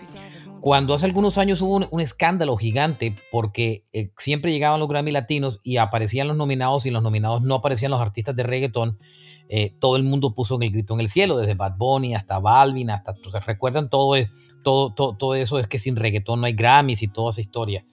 [0.67, 5.59] Cuando hace algunos años hubo un, escándalo gigante porque eh, siempre llegaban los Grammy latinos
[5.63, 8.99] y aparecían los nominados y los nominados no aparecían los artistas de reggaetón,
[9.47, 12.39] eh, todo el mundo puso en el grito en el cielo, desde Bad Bunny hasta
[12.39, 14.17] Balvin, hasta, ¿se recuerdan todo,
[14.61, 15.57] todo, eso?
[15.57, 17.85] Es que sin reggaetón no hay Grammys y toda esa historia.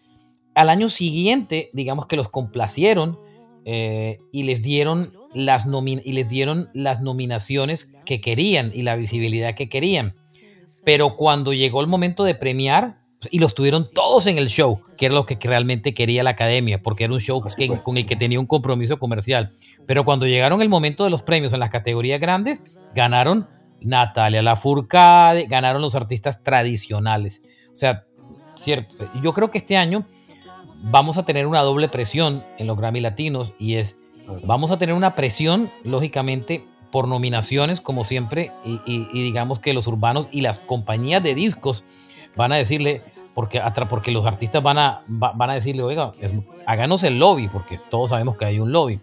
[0.56, 3.20] Al año siguiente, digamos que los complacieron
[3.64, 10.16] eh, y les dieron las nominaciones que querían y la visibilidad que querían.
[10.84, 12.98] Pero cuando llegó el momento de premiar,
[13.30, 16.82] y los tuvieron todos en el show, que era lo que realmente quería la academia,
[16.82, 17.42] porque era un show
[17.82, 19.52] con el que tenía un compromiso comercial.
[19.86, 22.60] Pero cuando llegaron el momento de los premios en las categorías grandes,
[22.94, 23.48] ganaron
[23.80, 27.42] Natalia Lafourcade, ganaron los artistas tradicionales.
[27.72, 28.04] O sea,
[28.56, 29.08] cierto.
[29.22, 30.06] Yo creo que este año
[30.84, 33.98] vamos a tener una doble presión en los Grammy Latinos y es,
[34.44, 40.28] vamos a tener una presión, lógicamente, por nominaciones, como siempre, y, digamos que los urbanos
[40.30, 41.82] y las compañías de discos
[42.36, 43.02] van a decirle,
[43.34, 46.12] porque, porque los artistas van a, van a decirle, oiga,
[46.66, 49.00] háganos el lobby, porque todos sabemos que hay un lobby.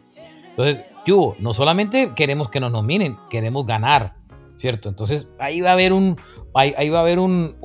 [0.51, 4.13] Entonces, yo, no solamente queremos que nos nominen, queremos ganar,
[4.55, 4.87] ¿cierto?
[4.87, 6.15] Entonces, ahí va a haber un,
[6.53, 7.57] ahí, va a haber un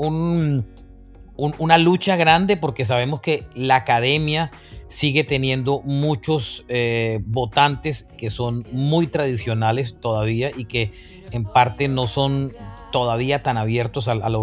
[1.37, 4.51] una lucha grande porque sabemos que la academia
[4.89, 10.93] sigue teniendo muchos eh, votantes que son muy tradicionales todavía y que
[11.33, 12.53] en parte no son
[12.93, 14.35] todavía tan abiertos al,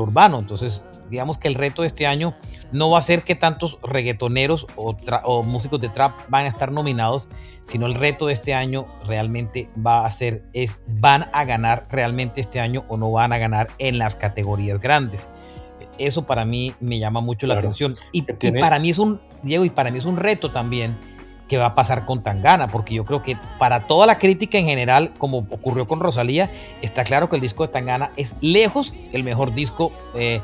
[0.00, 0.38] urbano.
[0.38, 2.34] Entonces, digamos que el reto de este año
[2.72, 6.72] no va a ser que tantos reggaetoneros o, o, músicos de trap van a estar
[6.72, 7.28] nominados,
[7.64, 12.40] sino el reto de este año realmente va a ser es van a ganar realmente
[12.40, 15.28] este año o no van a ganar en las categorías grandes
[15.98, 17.96] eso para mí me llama mucho la atención.
[18.12, 20.96] Y, para mí es un, Diego, y para mí es un reto también
[21.52, 24.64] que va a pasar con Tangana, porque yo creo que para toda la crítica en
[24.64, 26.50] general, como ocurrió con Rosalía,
[26.80, 30.40] está claro que el disco de Tangana es lejos el mejor disco eh,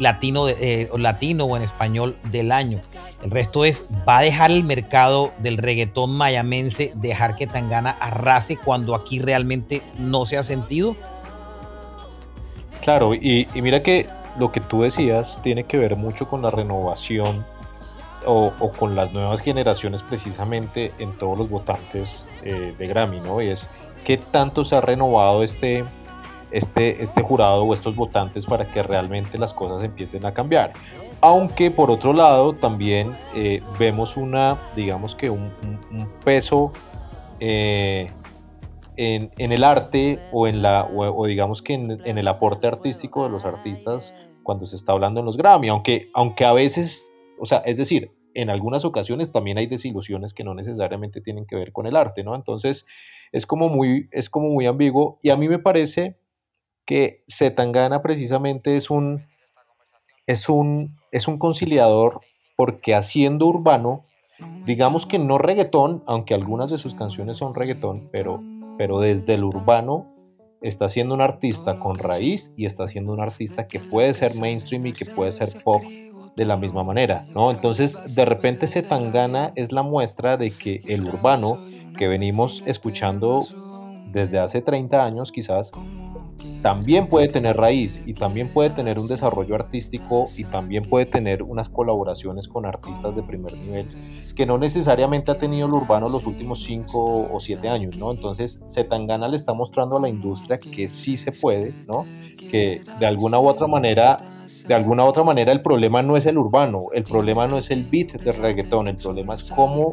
[0.00, 2.80] latino, eh, latino o en español del año.
[3.22, 8.56] El resto es, va a dejar el mercado del reggaetón mayamense, dejar que Tangana arrase
[8.56, 10.96] cuando aquí realmente no se ha sentido.
[12.82, 14.08] Claro, y mira que
[14.40, 17.44] lo que tú decías tiene que ver mucho con la renovación
[18.26, 23.40] o, con las nuevas generaciones precisamente en todos los votantes eh, de Grammy, ¿no?
[23.40, 23.68] Y es
[24.04, 25.84] qué tanto se ha renovado este,
[26.50, 30.72] este, este jurado o estos votantes para que realmente las cosas empiecen a cambiar.
[31.20, 35.50] Aunque por otro lado también eh, vemos una, digamos que un,
[36.24, 36.72] peso
[37.40, 38.10] eh,
[38.96, 43.30] en, el arte o en la o, digamos que en, en, el aporte artístico de
[43.30, 44.14] los artistas
[44.48, 48.12] cuando se está hablando en los Grammy, aunque, aunque a veces, o sea, es decir,
[48.34, 52.22] en algunas ocasiones también hay desilusiones que no necesariamente tienen que ver con el arte,
[52.22, 52.34] ¿no?
[52.34, 52.86] Entonces
[53.32, 56.18] es como muy, es como muy ambiguo y a mí me parece
[56.84, 59.26] que Zetangana precisamente es un,
[60.26, 62.20] es un, es un conciliador
[62.56, 64.04] porque haciendo urbano,
[64.64, 68.42] digamos que no reggaetón, aunque algunas de sus canciones son reggaetón, pero,
[68.78, 70.14] pero desde el urbano
[70.62, 74.86] está siendo un artista con raíz y está siendo un artista que puede ser mainstream
[74.86, 75.82] y que puede ser pop
[76.38, 77.50] de la misma manera, ¿no?
[77.50, 81.58] Entonces, de repente Tangana es la muestra de que el urbano
[81.96, 83.44] que venimos escuchando
[84.12, 85.72] desde hace 30 años quizás
[86.62, 91.42] también puede tener raíz y también puede tener un desarrollo artístico y también puede tener
[91.42, 93.88] unas colaboraciones con artistas de primer nivel
[94.38, 98.12] que no necesariamente ha tenido el urbano los últimos 5 o 7 años, ¿no?
[98.12, 102.06] Entonces, Zetangana le está mostrando a la industria que sí se puede, ¿no?
[102.48, 104.16] Que de alguna u otra manera
[104.68, 107.84] de alguna otra manera el problema no es el urbano, el problema no es el
[107.84, 109.90] beat del reggaetón, el problema es cómo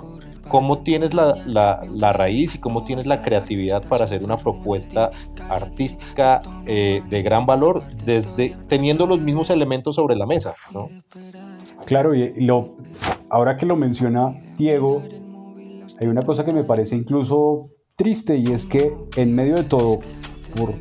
[0.47, 5.09] cómo tienes la, la, raíz y cómo tienes la creatividad para hacer una propuesta
[5.49, 10.53] artística eh, de gran valor desde teniendo los mismos elementos sobre la mesa.
[11.85, 12.11] Claro,
[13.29, 15.01] ahora que lo menciona Diego,
[15.99, 19.99] hay una cosa que me parece incluso triste y es que en medio de todo,
[20.55, 20.73] por,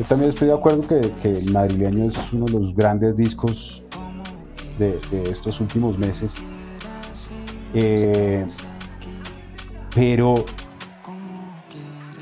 [0.00, 3.82] yo también estoy de acuerdo que, que el madrileño es uno de los grandes discos
[4.78, 6.38] de, de estos últimos meses.
[7.74, 8.46] Eh,
[9.94, 10.34] pero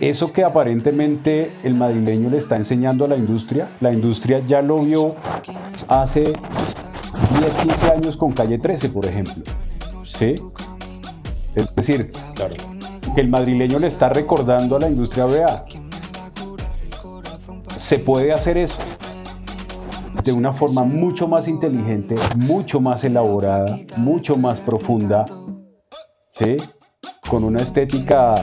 [0.01, 4.81] eso que aparentemente el madrileño le está enseñando a la industria, la industria ya lo
[4.81, 5.15] vio
[5.87, 6.37] hace 10,
[7.63, 9.45] 15 años con Calle 13, por ejemplo.
[10.03, 10.35] ¿Sí?
[11.55, 12.11] Es decir,
[13.15, 15.65] que el madrileño le está recordando a la industria BA.
[17.89, 18.83] Se puede hacer eso
[20.23, 25.25] de una forma mucho más inteligente, mucho más elaborada, mucho más profunda,
[26.33, 26.59] ¿sí?
[27.31, 28.35] con una estética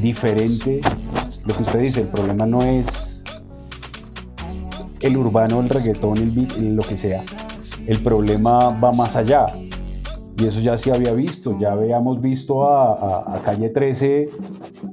[0.00, 0.80] diferente.
[1.44, 3.24] Lo que usted dice, el problema no es
[5.00, 7.24] el urbano, el reggaetón, el lo que sea.
[7.88, 9.46] El problema va más allá.
[10.38, 11.58] Y eso ya se había visto.
[11.58, 14.30] Ya habíamos visto a, Calle 13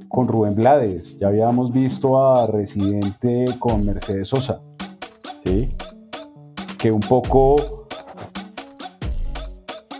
[0.08, 1.18] con Rubén Blades.
[1.18, 4.60] Ya habíamos visto a Residente con Mercedes Sosa.
[5.44, 5.74] ¿Sí?
[6.78, 7.86] Que un poco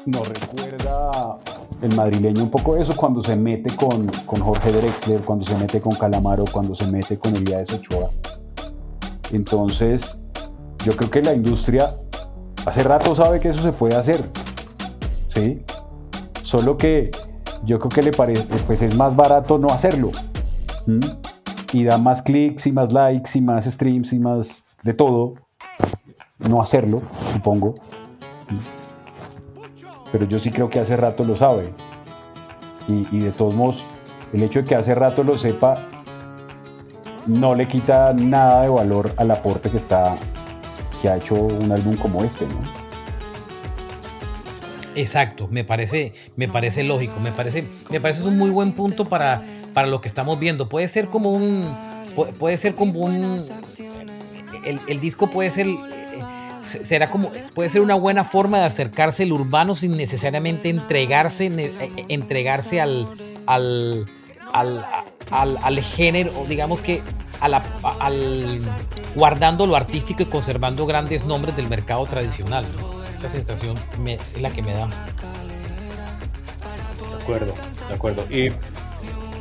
[0.07, 1.39] nos recuerda
[1.83, 5.81] el madrileño un poco eso cuando se mete con, con Jorge Drexler, cuando se mete
[5.81, 8.11] con Calamaro, cuando se mete con Elías Ochoa.
[9.33, 10.19] Entonces,
[10.85, 11.95] yo creo que la industria
[12.65, 14.31] hace rato sabe que eso se puede hacer.
[15.29, 15.63] ¿Sí?
[16.43, 17.11] Solo que
[17.65, 20.13] yo creo que le parece, pues es más barato no hacerlo.
[21.73, 25.35] Y da más clics y más likes y más streams y más de todo.
[26.39, 27.75] No hacerlo, supongo
[30.13, 31.73] pero yo sí creo que hace rato lo sabe.
[32.89, 33.85] Y, de todos modos,
[34.33, 35.85] el hecho de que hace rato lo sepa
[37.27, 40.17] no le quita nada de valor al aporte que está
[41.03, 42.47] que ha hecho un álbum como este.
[44.99, 49.43] Exacto, me parece, me parece lógico, me parece, me parece un muy buen punto para,
[49.73, 50.69] para lo que estamos viendo.
[50.69, 51.65] Puede ser como un,
[52.39, 53.47] puede ser como un,
[54.65, 55.69] el, el disco puede ser
[56.69, 61.73] será como, puede ser una buena forma de acercarse al urbano sin necesariamente entregarse, eh,
[61.81, 63.09] eh, entregarse al,
[63.47, 64.05] al,
[64.53, 67.03] al, género, digamos que
[67.41, 68.61] al,
[69.15, 72.67] guardando lo artístico y conservando grandes nombres del mercado tradicional.
[73.19, 73.77] Esa sensación
[74.07, 74.87] es la que me da.
[74.87, 74.93] De
[77.21, 77.53] acuerdo,
[77.89, 78.25] de acuerdo.
[78.31, 78.53] Y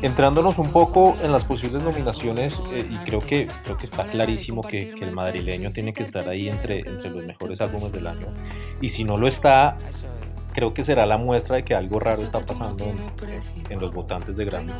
[0.02, 4.64] entrándonos un poco en las posibles nominaciones, eh, y creo que, creo que está clarísimo
[4.64, 8.26] que, el madrileño tiene que estar ahí entre, entre los mejores álbumes del año.
[8.82, 9.78] Y si no lo está,
[10.58, 12.84] creo que será la muestra de que algo raro está pasando
[13.70, 14.72] en, los votantes de Grammy.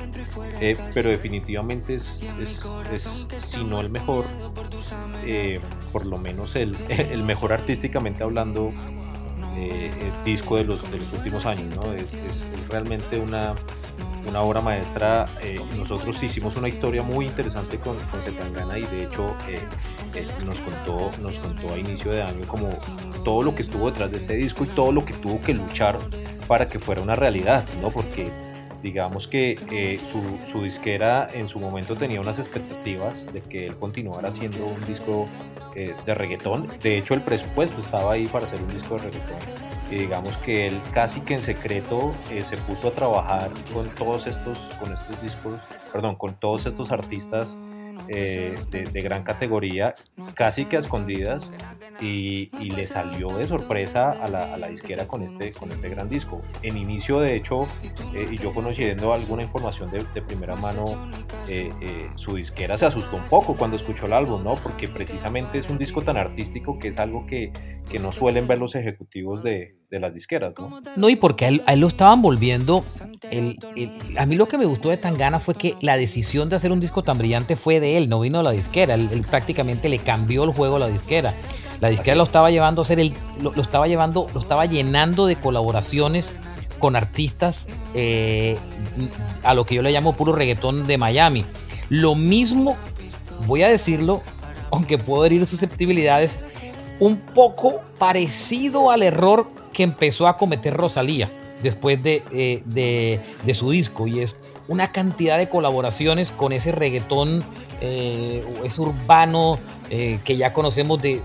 [0.60, 2.24] Eh, pero definitivamente es,
[2.92, 4.26] es, si no el mejor,
[5.24, 5.60] eh,
[5.94, 8.74] por lo menos el, el mejor artísticamente hablando
[10.26, 11.76] disco de los, de los últimos años.
[11.76, 11.94] ¿no?
[11.94, 13.54] es realmente una
[14.28, 15.26] una obra maestra.
[15.42, 19.60] Eh, nosotros hicimos una historia muy interesante con, con Zetangana y de hecho eh,
[20.16, 22.70] eh, nos, contó, nos contó a inicio de año como
[23.24, 25.98] todo lo que estuvo detrás de este disco y todo lo que tuvo que luchar
[26.48, 27.90] para que fuera una realidad, ¿no?
[27.90, 28.30] Porque
[28.82, 34.30] digamos que su, su, disquera en su momento tenía unas expectativas de que él continuara
[34.30, 35.28] haciendo un disco
[35.76, 36.68] de reggaetón.
[36.82, 40.80] De hecho, el presupuesto estaba ahí para hacer un disco de reggaetón digamos que él
[40.94, 45.60] casi que en secreto eh, se puso a trabajar con todos estos, con estos discos,
[45.92, 47.58] perdón, con todos estos artistas
[48.10, 49.96] eh, de, gran categoría,
[50.34, 51.52] casi que a escondidas,
[52.02, 56.42] y, le salió de sorpresa a la, disquera con este, con este gran disco.
[56.62, 57.64] En inicio, de hecho,
[58.14, 61.10] eh, y yo conociendo alguna información de, primera mano,
[61.48, 61.70] eh,
[62.16, 64.56] su disquera se asustó un poco cuando escuchó el álbum, ¿no?
[64.56, 67.52] Porque precisamente es un disco tan artístico que es algo que,
[67.90, 70.82] que no suelen ver los ejecutivos de, de las disqueras, ¿no?
[70.98, 72.84] No, y porque a él, lo estaban volviendo.
[73.32, 73.58] El,
[74.18, 76.80] a mí lo que me gustó de Tangana fue que la decisión de hacer un
[76.80, 78.96] disco tan brillante fue de él, no vino de la disquera.
[78.96, 81.34] Él, prácticamente le cambió el juego a la disquera.
[81.80, 85.36] La disquera lo estaba llevando a hacer el, lo, estaba llevando, lo estaba llenando de
[85.36, 86.34] colaboraciones
[86.80, 88.58] con artistas eh,
[89.44, 91.46] a lo que yo le llamo puro reggaetón de Miami.
[91.90, 92.76] Lo mismo,
[93.46, 94.22] voy a decirlo,
[94.70, 96.40] aunque puedo herir susceptibilidades,
[97.00, 101.30] un poco parecido al error que empezó a cometer Rosalía
[101.62, 104.38] después eh, de, de, su disco y es
[104.68, 107.44] una cantidad de colaboraciones con ese reggaetón,
[107.82, 109.58] eh, ese urbano
[109.90, 111.22] eh, que ya conocemos de,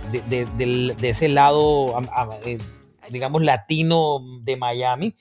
[1.03, 1.95] ese lado,
[3.11, 5.15] digamos, latino de Miami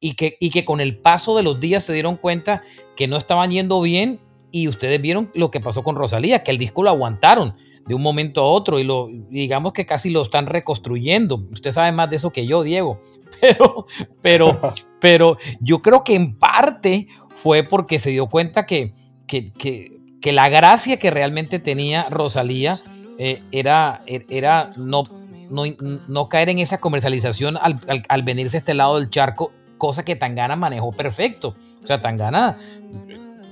[0.00, 2.62] y que, y que con el paso de los días se dieron cuenta
[2.96, 4.18] que no estaban yendo bien
[4.52, 7.54] y ustedes vieron lo que pasó con Rosalía, que el disco lo aguantaron
[7.86, 11.46] de un momento a otro y lo digamos que casi lo están reconstruyendo.
[11.50, 13.00] Usted sabe más de eso que yo, Diego.
[13.40, 13.86] Pero,
[14.20, 14.60] pero,
[15.00, 18.92] pero yo creo que en parte fue porque se dio cuenta que,
[19.26, 22.82] que, que, la gracia que realmente tenía Rosalía
[23.18, 25.04] eh, era, era no,
[25.48, 25.62] no,
[26.06, 30.16] no, caer en esa comercialización al, al, venirse a este lado del charco, cosa que
[30.16, 31.54] Tangana manejó perfecto.
[31.82, 32.58] O sea, Tangana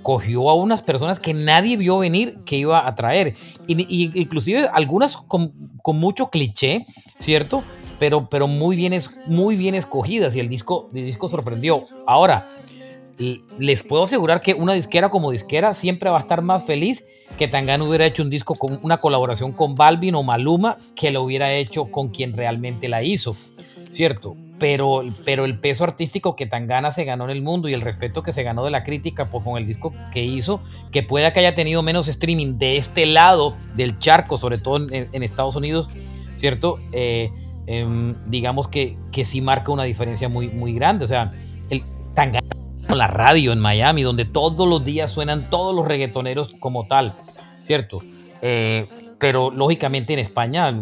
[0.09, 3.37] cogió a unas personas que nadie vio venir que iba a traer.
[3.67, 5.53] Y, inclusive algunas con,
[5.85, 6.87] mucho cliché,
[7.19, 7.63] ¿cierto?
[7.99, 11.85] pero, pero muy, bien muy bien escogidas y el disco, el disco sorprendió.
[12.07, 12.49] Ahora,
[13.59, 17.05] les puedo asegurar que una disquera como disquera siempre va a estar más feliz
[17.37, 21.23] que Tangana hubiera hecho un disco con una colaboración con Balvin o Maluma que lo
[21.23, 23.37] hubiera hecho con quien realmente la hizo,
[23.91, 24.39] ¿cierto?
[24.59, 28.25] Pero, pero el peso artístico que Tangana se ganó en el mundo y el respeto
[28.25, 31.55] que se ganó de la crítica con el disco que hizo, que pueda que haya
[31.55, 35.89] tenido menos streaming de este lado del charco, sobre todo en, Estados Unidos,
[36.35, 36.81] ¿cierto?
[36.93, 37.31] Eh,
[37.67, 41.05] em, digamos que, que sí marca una diferencia muy, muy grande.
[41.05, 41.33] O sea,
[41.71, 41.85] el
[42.15, 42.49] Tangana
[42.97, 47.15] la radio en Miami, donde todos los días suenan todos los reggaetoneros como tal,
[47.63, 48.03] ¿cierto?
[48.43, 48.87] Eh,
[49.19, 50.73] pero lógicamente en España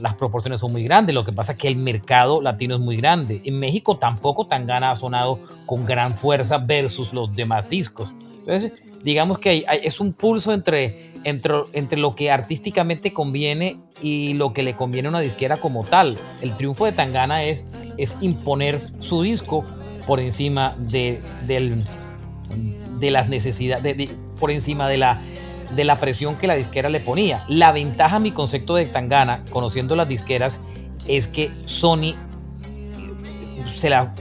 [0.00, 2.96] las proporciones son muy grandes, lo que pasa es que el mercado latino es muy
[2.96, 3.40] grande.
[3.44, 8.12] En México tampoco Tangana ha sonado con gran fuerza versus los demás discos.
[8.40, 8.72] Entonces,
[9.02, 14.62] digamos que es un pulso entre, entre, entre lo que artísticamente conviene y lo que
[14.62, 16.16] le conviene a una disquera como tal.
[16.40, 17.64] El triunfo de Tangana es,
[17.96, 19.64] es imponer su disco
[20.06, 25.20] por encima de, de las necesidades, por encima de la,
[25.74, 27.42] de la presión que la disquera le ponía.
[27.48, 30.60] La ventaja, mi concepto de Tangana, conociendo las disqueras,
[31.06, 32.14] es que Sony,
[33.74, 34.14] se la,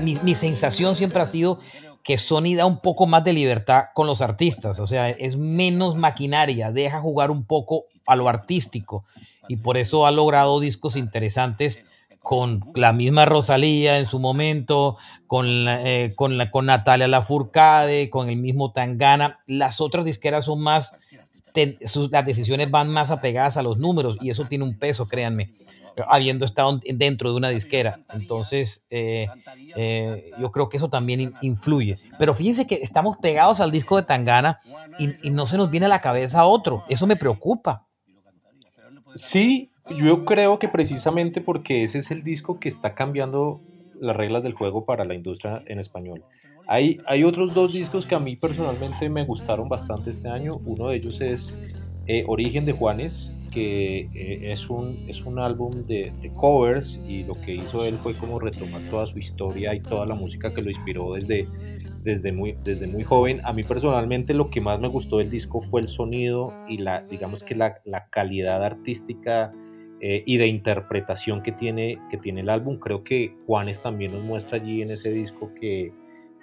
[0.00, 1.60] mi, mi, sensación siempre ha sido
[2.02, 5.96] que Sony da un poco más de libertad con los artistas, o sea, es menos
[5.96, 9.04] maquinaria, deja jugar un poco a lo artístico
[9.48, 11.82] y por eso ha logrado discos interesantes
[12.24, 14.96] con la misma Rosalía en su momento,
[15.26, 19.40] con, eh, con, la, con Natalia Lafourcade, con el mismo Tangana.
[19.46, 20.96] Las otras disqueras son más,
[21.54, 25.52] las decisiones van más apegadas a los números y eso tiene un peso, créanme,
[26.08, 28.00] habiendo estado dentro de una disquera.
[28.14, 29.28] Entonces, eh,
[29.76, 31.98] eh, yo creo que eso también influye.
[32.18, 34.60] Pero fíjense que estamos pegados al disco de Tangana
[34.98, 36.84] y, y no se nos viene a la cabeza otro.
[36.88, 37.86] Eso me preocupa.
[39.14, 43.60] Sí, yo creo que precisamente porque ese es el disco que está cambiando
[44.00, 46.24] las reglas del juego para la industria en español.
[46.66, 50.60] Hay, hay otros dos discos que a mí personalmente me gustaron bastante este año.
[50.64, 51.58] Uno de ellos es
[52.06, 57.24] eh, Origen de Juanes, que eh, es, un, es un álbum de, de, covers y
[57.24, 60.62] lo que hizo él fue como retomar toda su historia y toda la música que
[60.62, 61.46] lo inspiró desde,
[62.02, 63.40] desde, muy, desde muy joven.
[63.44, 67.02] A mí personalmente lo que más me gustó del disco fue el sonido y la,
[67.02, 69.52] digamos que la, la calidad artística
[70.06, 72.78] eh, y de interpretación que tiene, que tiene el álbum.
[72.78, 75.94] Creo que Juanes también nos muestra allí en ese disco que,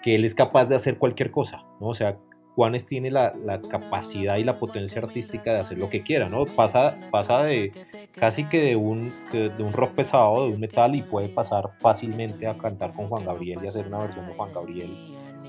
[0.01, 1.89] que él es capaz de hacer cualquier cosa, ¿no?
[1.89, 2.17] O sea,
[2.55, 6.47] Juanes tiene la, la, capacidad y la potencia artística de hacer lo que quiera, ¿no?
[6.47, 7.71] Pasa, pasa de
[8.19, 12.47] casi que de un, de un rock pesado, de un metal, y puede pasar fácilmente
[12.47, 14.89] a cantar con Juan Gabriel y hacer una versión de Juan Gabriel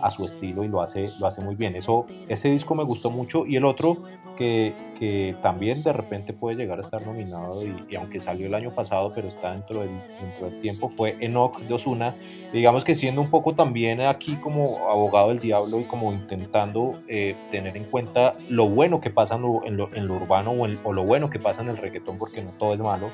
[0.03, 1.77] a su estilo y lo hace, lo hace muy bien.
[1.77, 4.03] Eso, ese disco me gustó mucho y el otro
[4.37, 8.71] que, que también de repente puede llegar a estar nominado y, aunque salió el año
[8.71, 9.91] pasado pero está dentro del,
[10.21, 12.15] dentro del tiempo fue Enoch de Osuna.
[12.53, 17.35] Digamos que siendo un poco también aquí como abogado del diablo y como intentando eh,
[17.51, 21.39] tener en cuenta lo bueno que pasa en lo, urbano o, o, lo bueno que
[21.39, 23.09] pasa en el reggaetón porque no todo es malo.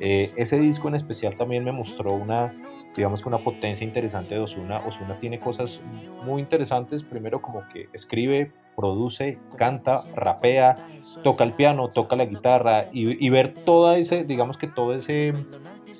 [0.00, 2.52] Eh, ese disco en especial también me mostró una
[2.96, 4.80] digamos que una potencia interesante de Osuna.
[4.86, 5.80] Osuna tiene cosas
[6.24, 10.76] muy interesantes, primero como que escribe, produce, canta, rapea,
[11.22, 15.32] toca el piano, toca la guitarra y, ver toda ese, digamos que todo ese,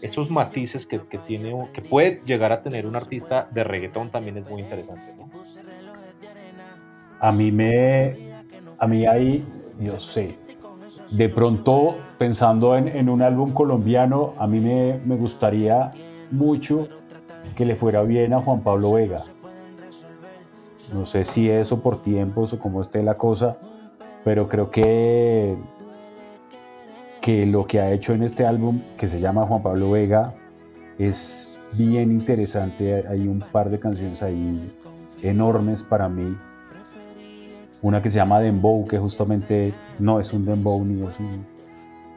[0.03, 4.39] esos matices que, que, tiene, que puede llegar a tener un artista de reggaetón también
[4.39, 5.15] es muy interesante.
[7.21, 8.15] A mí me,
[8.79, 9.45] a mí ahí,
[9.81, 10.39] yo sé,
[11.13, 15.91] de pronto pensando en, en un álbum colombiano, a mí me, me gustaría
[16.35, 16.89] mucho
[17.57, 19.23] que le fuera bien a Juan Pablo Vega.
[20.93, 23.57] No sé si eso por tiempos o cómo esté la cosa,
[24.25, 25.57] pero creo que,
[27.23, 30.35] que lo que ha hecho en este álbum, que se llama Juan Pablo Vega,
[30.99, 33.07] es bien interesante.
[33.09, 34.73] Hay un par de canciones ahí
[35.23, 36.37] enormes para mí.
[37.83, 41.03] Una que se llama Dembow, que justamente no es un Dembow ni,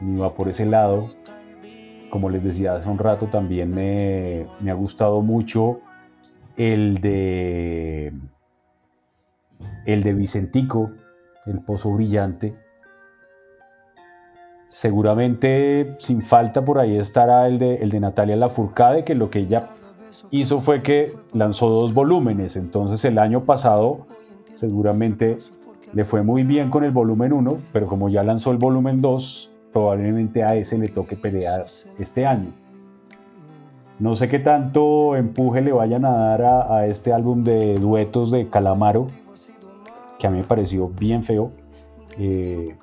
[0.00, 1.10] ni va por ese lado,
[2.10, 5.80] como les decía hace un rato, también me, ha gustado mucho
[6.56, 8.12] el de
[9.86, 10.90] el de Vicentico,
[11.46, 12.54] el Pozo Brillante.
[14.68, 19.40] Seguramente sin falta por ahí estará el de, el de Natalia Lafourcade, que lo que
[19.40, 19.68] ella
[20.30, 22.56] hizo fue que lanzó dos volúmenes.
[22.56, 24.06] Entonces el año pasado
[24.54, 25.38] seguramente
[25.94, 29.50] le fue muy bien con el volumen 1, pero como ya lanzó el volumen 2,
[29.72, 31.66] probablemente a ese le toque pelear
[31.98, 32.52] este año.
[33.98, 38.48] No sé qué tanto empuje le vayan a dar a, este álbum de duetos de
[38.48, 39.08] Calamaro,
[40.18, 41.50] que a mí me pareció bien feo,
[42.16, 42.76] eh,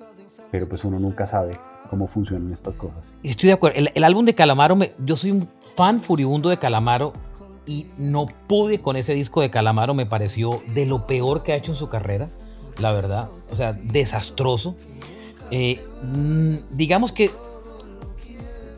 [0.52, 1.54] pero pues uno nunca sabe.
[1.90, 2.98] cómo funcionan estas cosas.
[3.24, 3.78] Estoy de acuerdo.
[3.94, 7.14] El, álbum de Calamaro, yo soy un fan furibundo de Calamaro
[7.68, 11.56] y no pude con ese disco de Calamaro, me pareció de lo peor que ha
[11.56, 12.30] hecho en su carrera,
[12.80, 13.30] la verdad.
[13.52, 14.76] O sea, desastroso.
[15.52, 17.32] Eh, mm, digamos que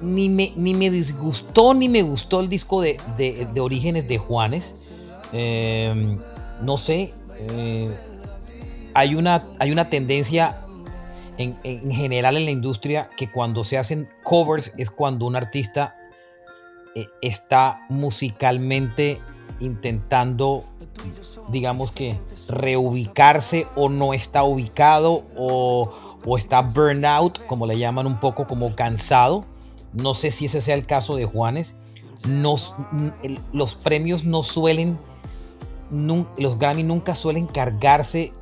[0.01, 2.97] ni me, ni me disgustó ni me gustó el disco de,
[3.59, 4.75] Orígenes de Juanes.
[5.33, 6.17] Eh,
[6.61, 7.89] no sé, eh,
[8.93, 10.57] hay, una, hay una tendencia
[11.37, 15.95] en, general en la industria que cuando se hacen covers es cuando un artista
[16.95, 19.19] eh, está musicalmente
[19.59, 20.63] intentando,
[21.49, 22.15] digamos que,
[22.47, 25.93] reubicarse o no está ubicado o,
[26.25, 29.45] o está burnout, como le llaman un poco como cansado.
[29.93, 31.75] No sé si ese sea el caso de Juanes.
[32.23, 34.97] los premios no suelen,
[35.91, 38.33] los Grammy nunca suelen cargarse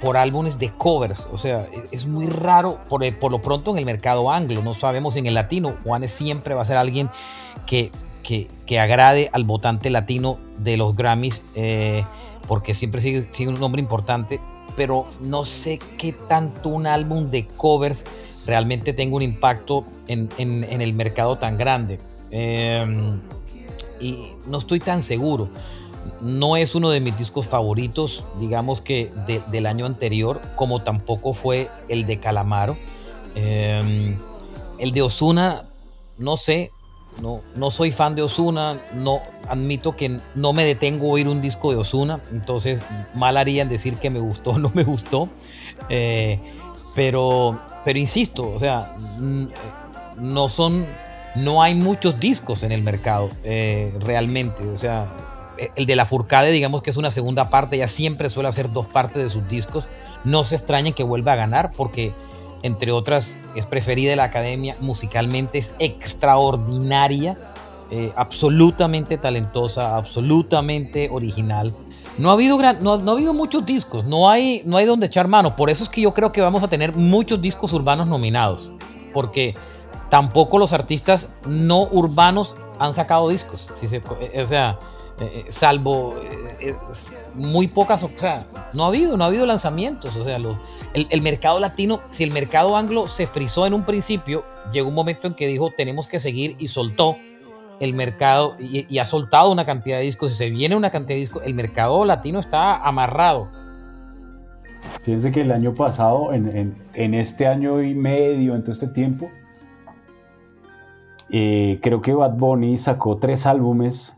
[0.00, 1.28] por álbumes de covers.
[1.32, 5.16] O sea, es muy raro, por, por, lo pronto en el mercado anglo, no sabemos
[5.16, 5.74] en el latino.
[5.84, 7.10] Juanes siempre va a ser alguien
[7.66, 7.90] que,
[8.22, 12.04] que, agrade al votante latino de los Grammys, eh,
[12.48, 14.40] porque siempre sigue, sigue un nombre importante.
[14.76, 18.04] Pero no sé qué tanto un álbum de covers
[18.46, 21.98] realmente tenga un impacto en, el mercado tan grande.
[22.30, 23.20] Em,
[24.00, 25.48] y no estoy tan seguro.
[26.20, 29.10] No es uno de mis discos favoritos, digamos que
[29.50, 32.76] del año anterior, como tampoco fue el de Calamaro.
[33.34, 34.18] Em,
[34.78, 35.68] el de Osuna,
[36.18, 36.70] no sé,
[37.20, 41.40] no, no soy fan de Osuna, no admito que no me detengo a oír un
[41.40, 42.82] disco de Osuna, entonces
[43.14, 45.28] mal harían decir que me gustó o no me gustó.
[45.88, 46.38] Eh,
[46.94, 48.96] pero pero insisto, o sea,
[50.16, 50.86] no son,
[51.36, 54.66] no hay muchos discos en el mercado eh, realmente.
[54.68, 55.12] O sea,
[55.76, 58.86] el de la Furcade, digamos que es una segunda parte, ya siempre suele hacer dos
[58.86, 59.84] partes de sus discos.
[60.24, 62.12] No se extrañen que vuelva a ganar porque,
[62.64, 67.36] entre otras, es preferida de la academia, musicalmente es extraordinaria,
[67.90, 71.74] eh, absolutamente talentosa, absolutamente original.
[72.16, 75.56] No ha habido, no, ha habido muchos discos, no hay, no hay donde echar mano.
[75.56, 78.70] Por eso es que yo creo que vamos a tener muchos discos urbanos nominados.
[79.12, 79.54] Porque
[80.08, 83.66] tampoco los artistas no urbanos han sacado discos.
[83.74, 84.78] Si se, eh, o sea,
[85.20, 86.14] eh, salvo
[87.34, 90.16] muy pocas, o sea, no ha habido, no ha habido lanzamientos.
[90.16, 90.56] O sea, el,
[90.94, 95.26] el, mercado latino, si el mercado anglo se frizó en un principio, llegó un momento
[95.26, 97.16] en que dijo tenemos que seguir y soltó
[97.80, 101.20] el mercado y, ha soltado una cantidad de discos, y se viene una cantidad de
[101.20, 103.48] discos, el mercado latino está amarrado.
[105.02, 109.30] Fíjense que el año pasado, en, este año y medio, en todo este tiempo,
[111.30, 114.14] eh, creo que Bad Bunny sacó tres álbumes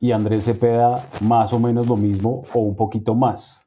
[0.00, 3.62] y Andrés Cepeda más o menos lo mismo o un poquito más.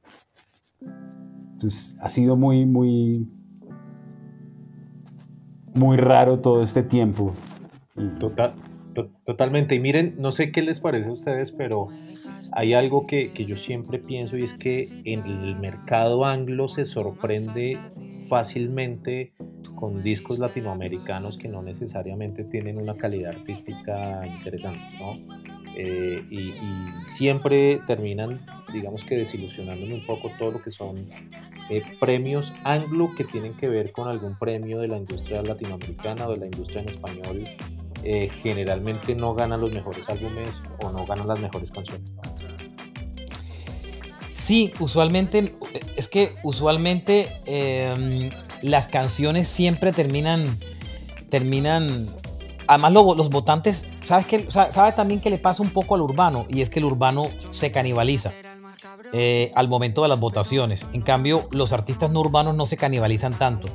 [0.82, 3.30] Entonces ha sido muy, muy,
[5.76, 7.32] muy raro todo este tiempo.
[8.20, 8.54] Total,
[9.26, 9.76] Totalmente.
[9.76, 11.88] Y miren, no sé qué les parece a ustedes, pero
[12.52, 17.78] hay algo que, yo siempre pienso y es que en el mercado anglo se sorprende
[18.28, 19.34] fácilmente
[19.76, 25.53] con discos latinoamericanos que no necesariamente tienen una calidad artística interesante, ¿no?
[25.76, 26.54] Eh, y,
[27.06, 30.96] siempre terminan, digamos que desilusionándome un poco todo lo que son
[31.70, 36.32] eh, premios anglo que tienen que ver con algún premio de la industria latinoamericana o
[36.32, 37.48] de la industria en español
[38.06, 40.50] eh, generalmente no ganan los mejores álbumes
[40.82, 42.12] o no ganan las mejores canciones.
[44.34, 45.54] Sí, usualmente,
[45.96, 48.30] es que usualmente em,
[48.62, 50.58] las canciones siempre terminan,
[51.30, 52.08] terminan,
[52.68, 56.46] además los votantes, ¿sabes, sabe también que le pasa un poco al urbano?
[56.50, 58.32] Y es que el urbano se canibaliza.
[59.16, 60.86] Eh, al momento de las votaciones.
[60.94, 63.68] En cambio, los artistas no urbanos no se canibalizan tanto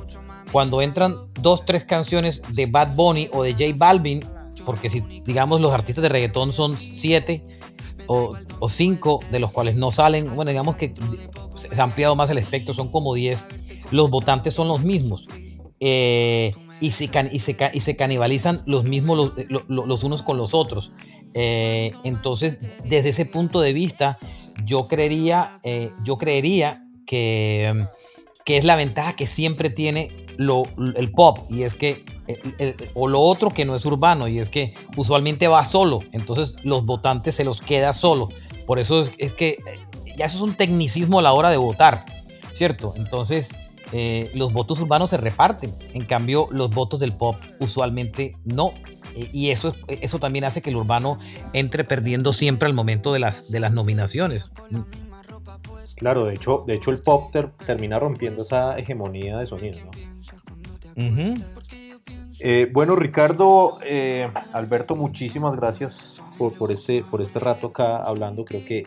[0.51, 4.23] cuando entran dos, tres canciones de Bad Bunny o de J Balvin,
[4.65, 7.45] porque si digamos los artistas de reggaetón son siete
[8.07, 8.35] o,
[8.67, 10.93] cinco, de los cuales no salen, bueno, digamos que
[11.55, 13.47] se ha ampliado más el espectro, son como diez,
[13.91, 15.27] los votantes son los mismos.
[15.79, 20.91] Eh, y, se y, se, canibalizan los mismos los, unos con los otros.
[21.33, 24.17] Eh, entonces, desde ese punto de vista,
[24.65, 27.87] yo creería, eh, yo creería que,
[28.45, 30.63] que es la ventaja que siempre tiene lo,
[30.95, 32.05] el pop y es que,
[32.93, 36.85] o lo otro que no es urbano y es que usualmente va solo, entonces los
[36.85, 38.29] votantes se los queda solo.
[38.65, 39.57] Por eso es, que
[40.17, 42.05] ya eso es un tecnicismo a la hora de votar,
[42.53, 42.93] ¿cierto?
[42.95, 43.49] Entonces
[43.91, 48.73] eh, los votos urbanos se reparten, en cambio los votos del pop usualmente no.
[49.15, 51.17] Eh, y eso, eso también hace que el urbano
[51.53, 54.51] entre perdiendo siempre al momento de las, de las nominaciones.
[55.95, 57.33] Claro, de hecho, de hecho el pop
[57.65, 59.91] termina rompiendo esa hegemonía de sonido, ¿no?
[62.41, 68.45] Eh, bueno, Ricardo, eh, Alberto, muchísimas gracias por, este, por este rato acá hablando.
[68.45, 68.85] Creo que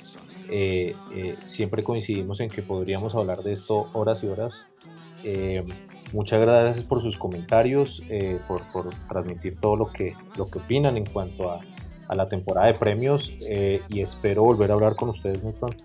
[1.46, 4.66] siempre coincidimos en que podríamos hablar de esto horas y horas.
[6.12, 8.02] Muchas gracias por sus comentarios,
[8.48, 8.62] por,
[9.08, 11.60] transmitir todo lo que, lo que opinan en cuanto a,
[12.08, 13.32] a la temporada de premios
[13.88, 15.82] y espero volver a hablar con ustedes muy pronto.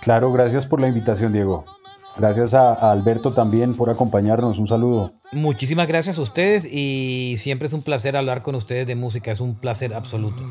[0.00, 1.64] Claro, gracias por la invitación, Diego.
[2.18, 4.58] Gracias a, Alberto también por acompañarnos.
[4.58, 5.12] Un saludo.
[5.30, 9.30] Muchísimas gracias a ustedes y siempre es un placer hablar con ustedes de música.
[9.30, 10.42] Es un placer absoluto.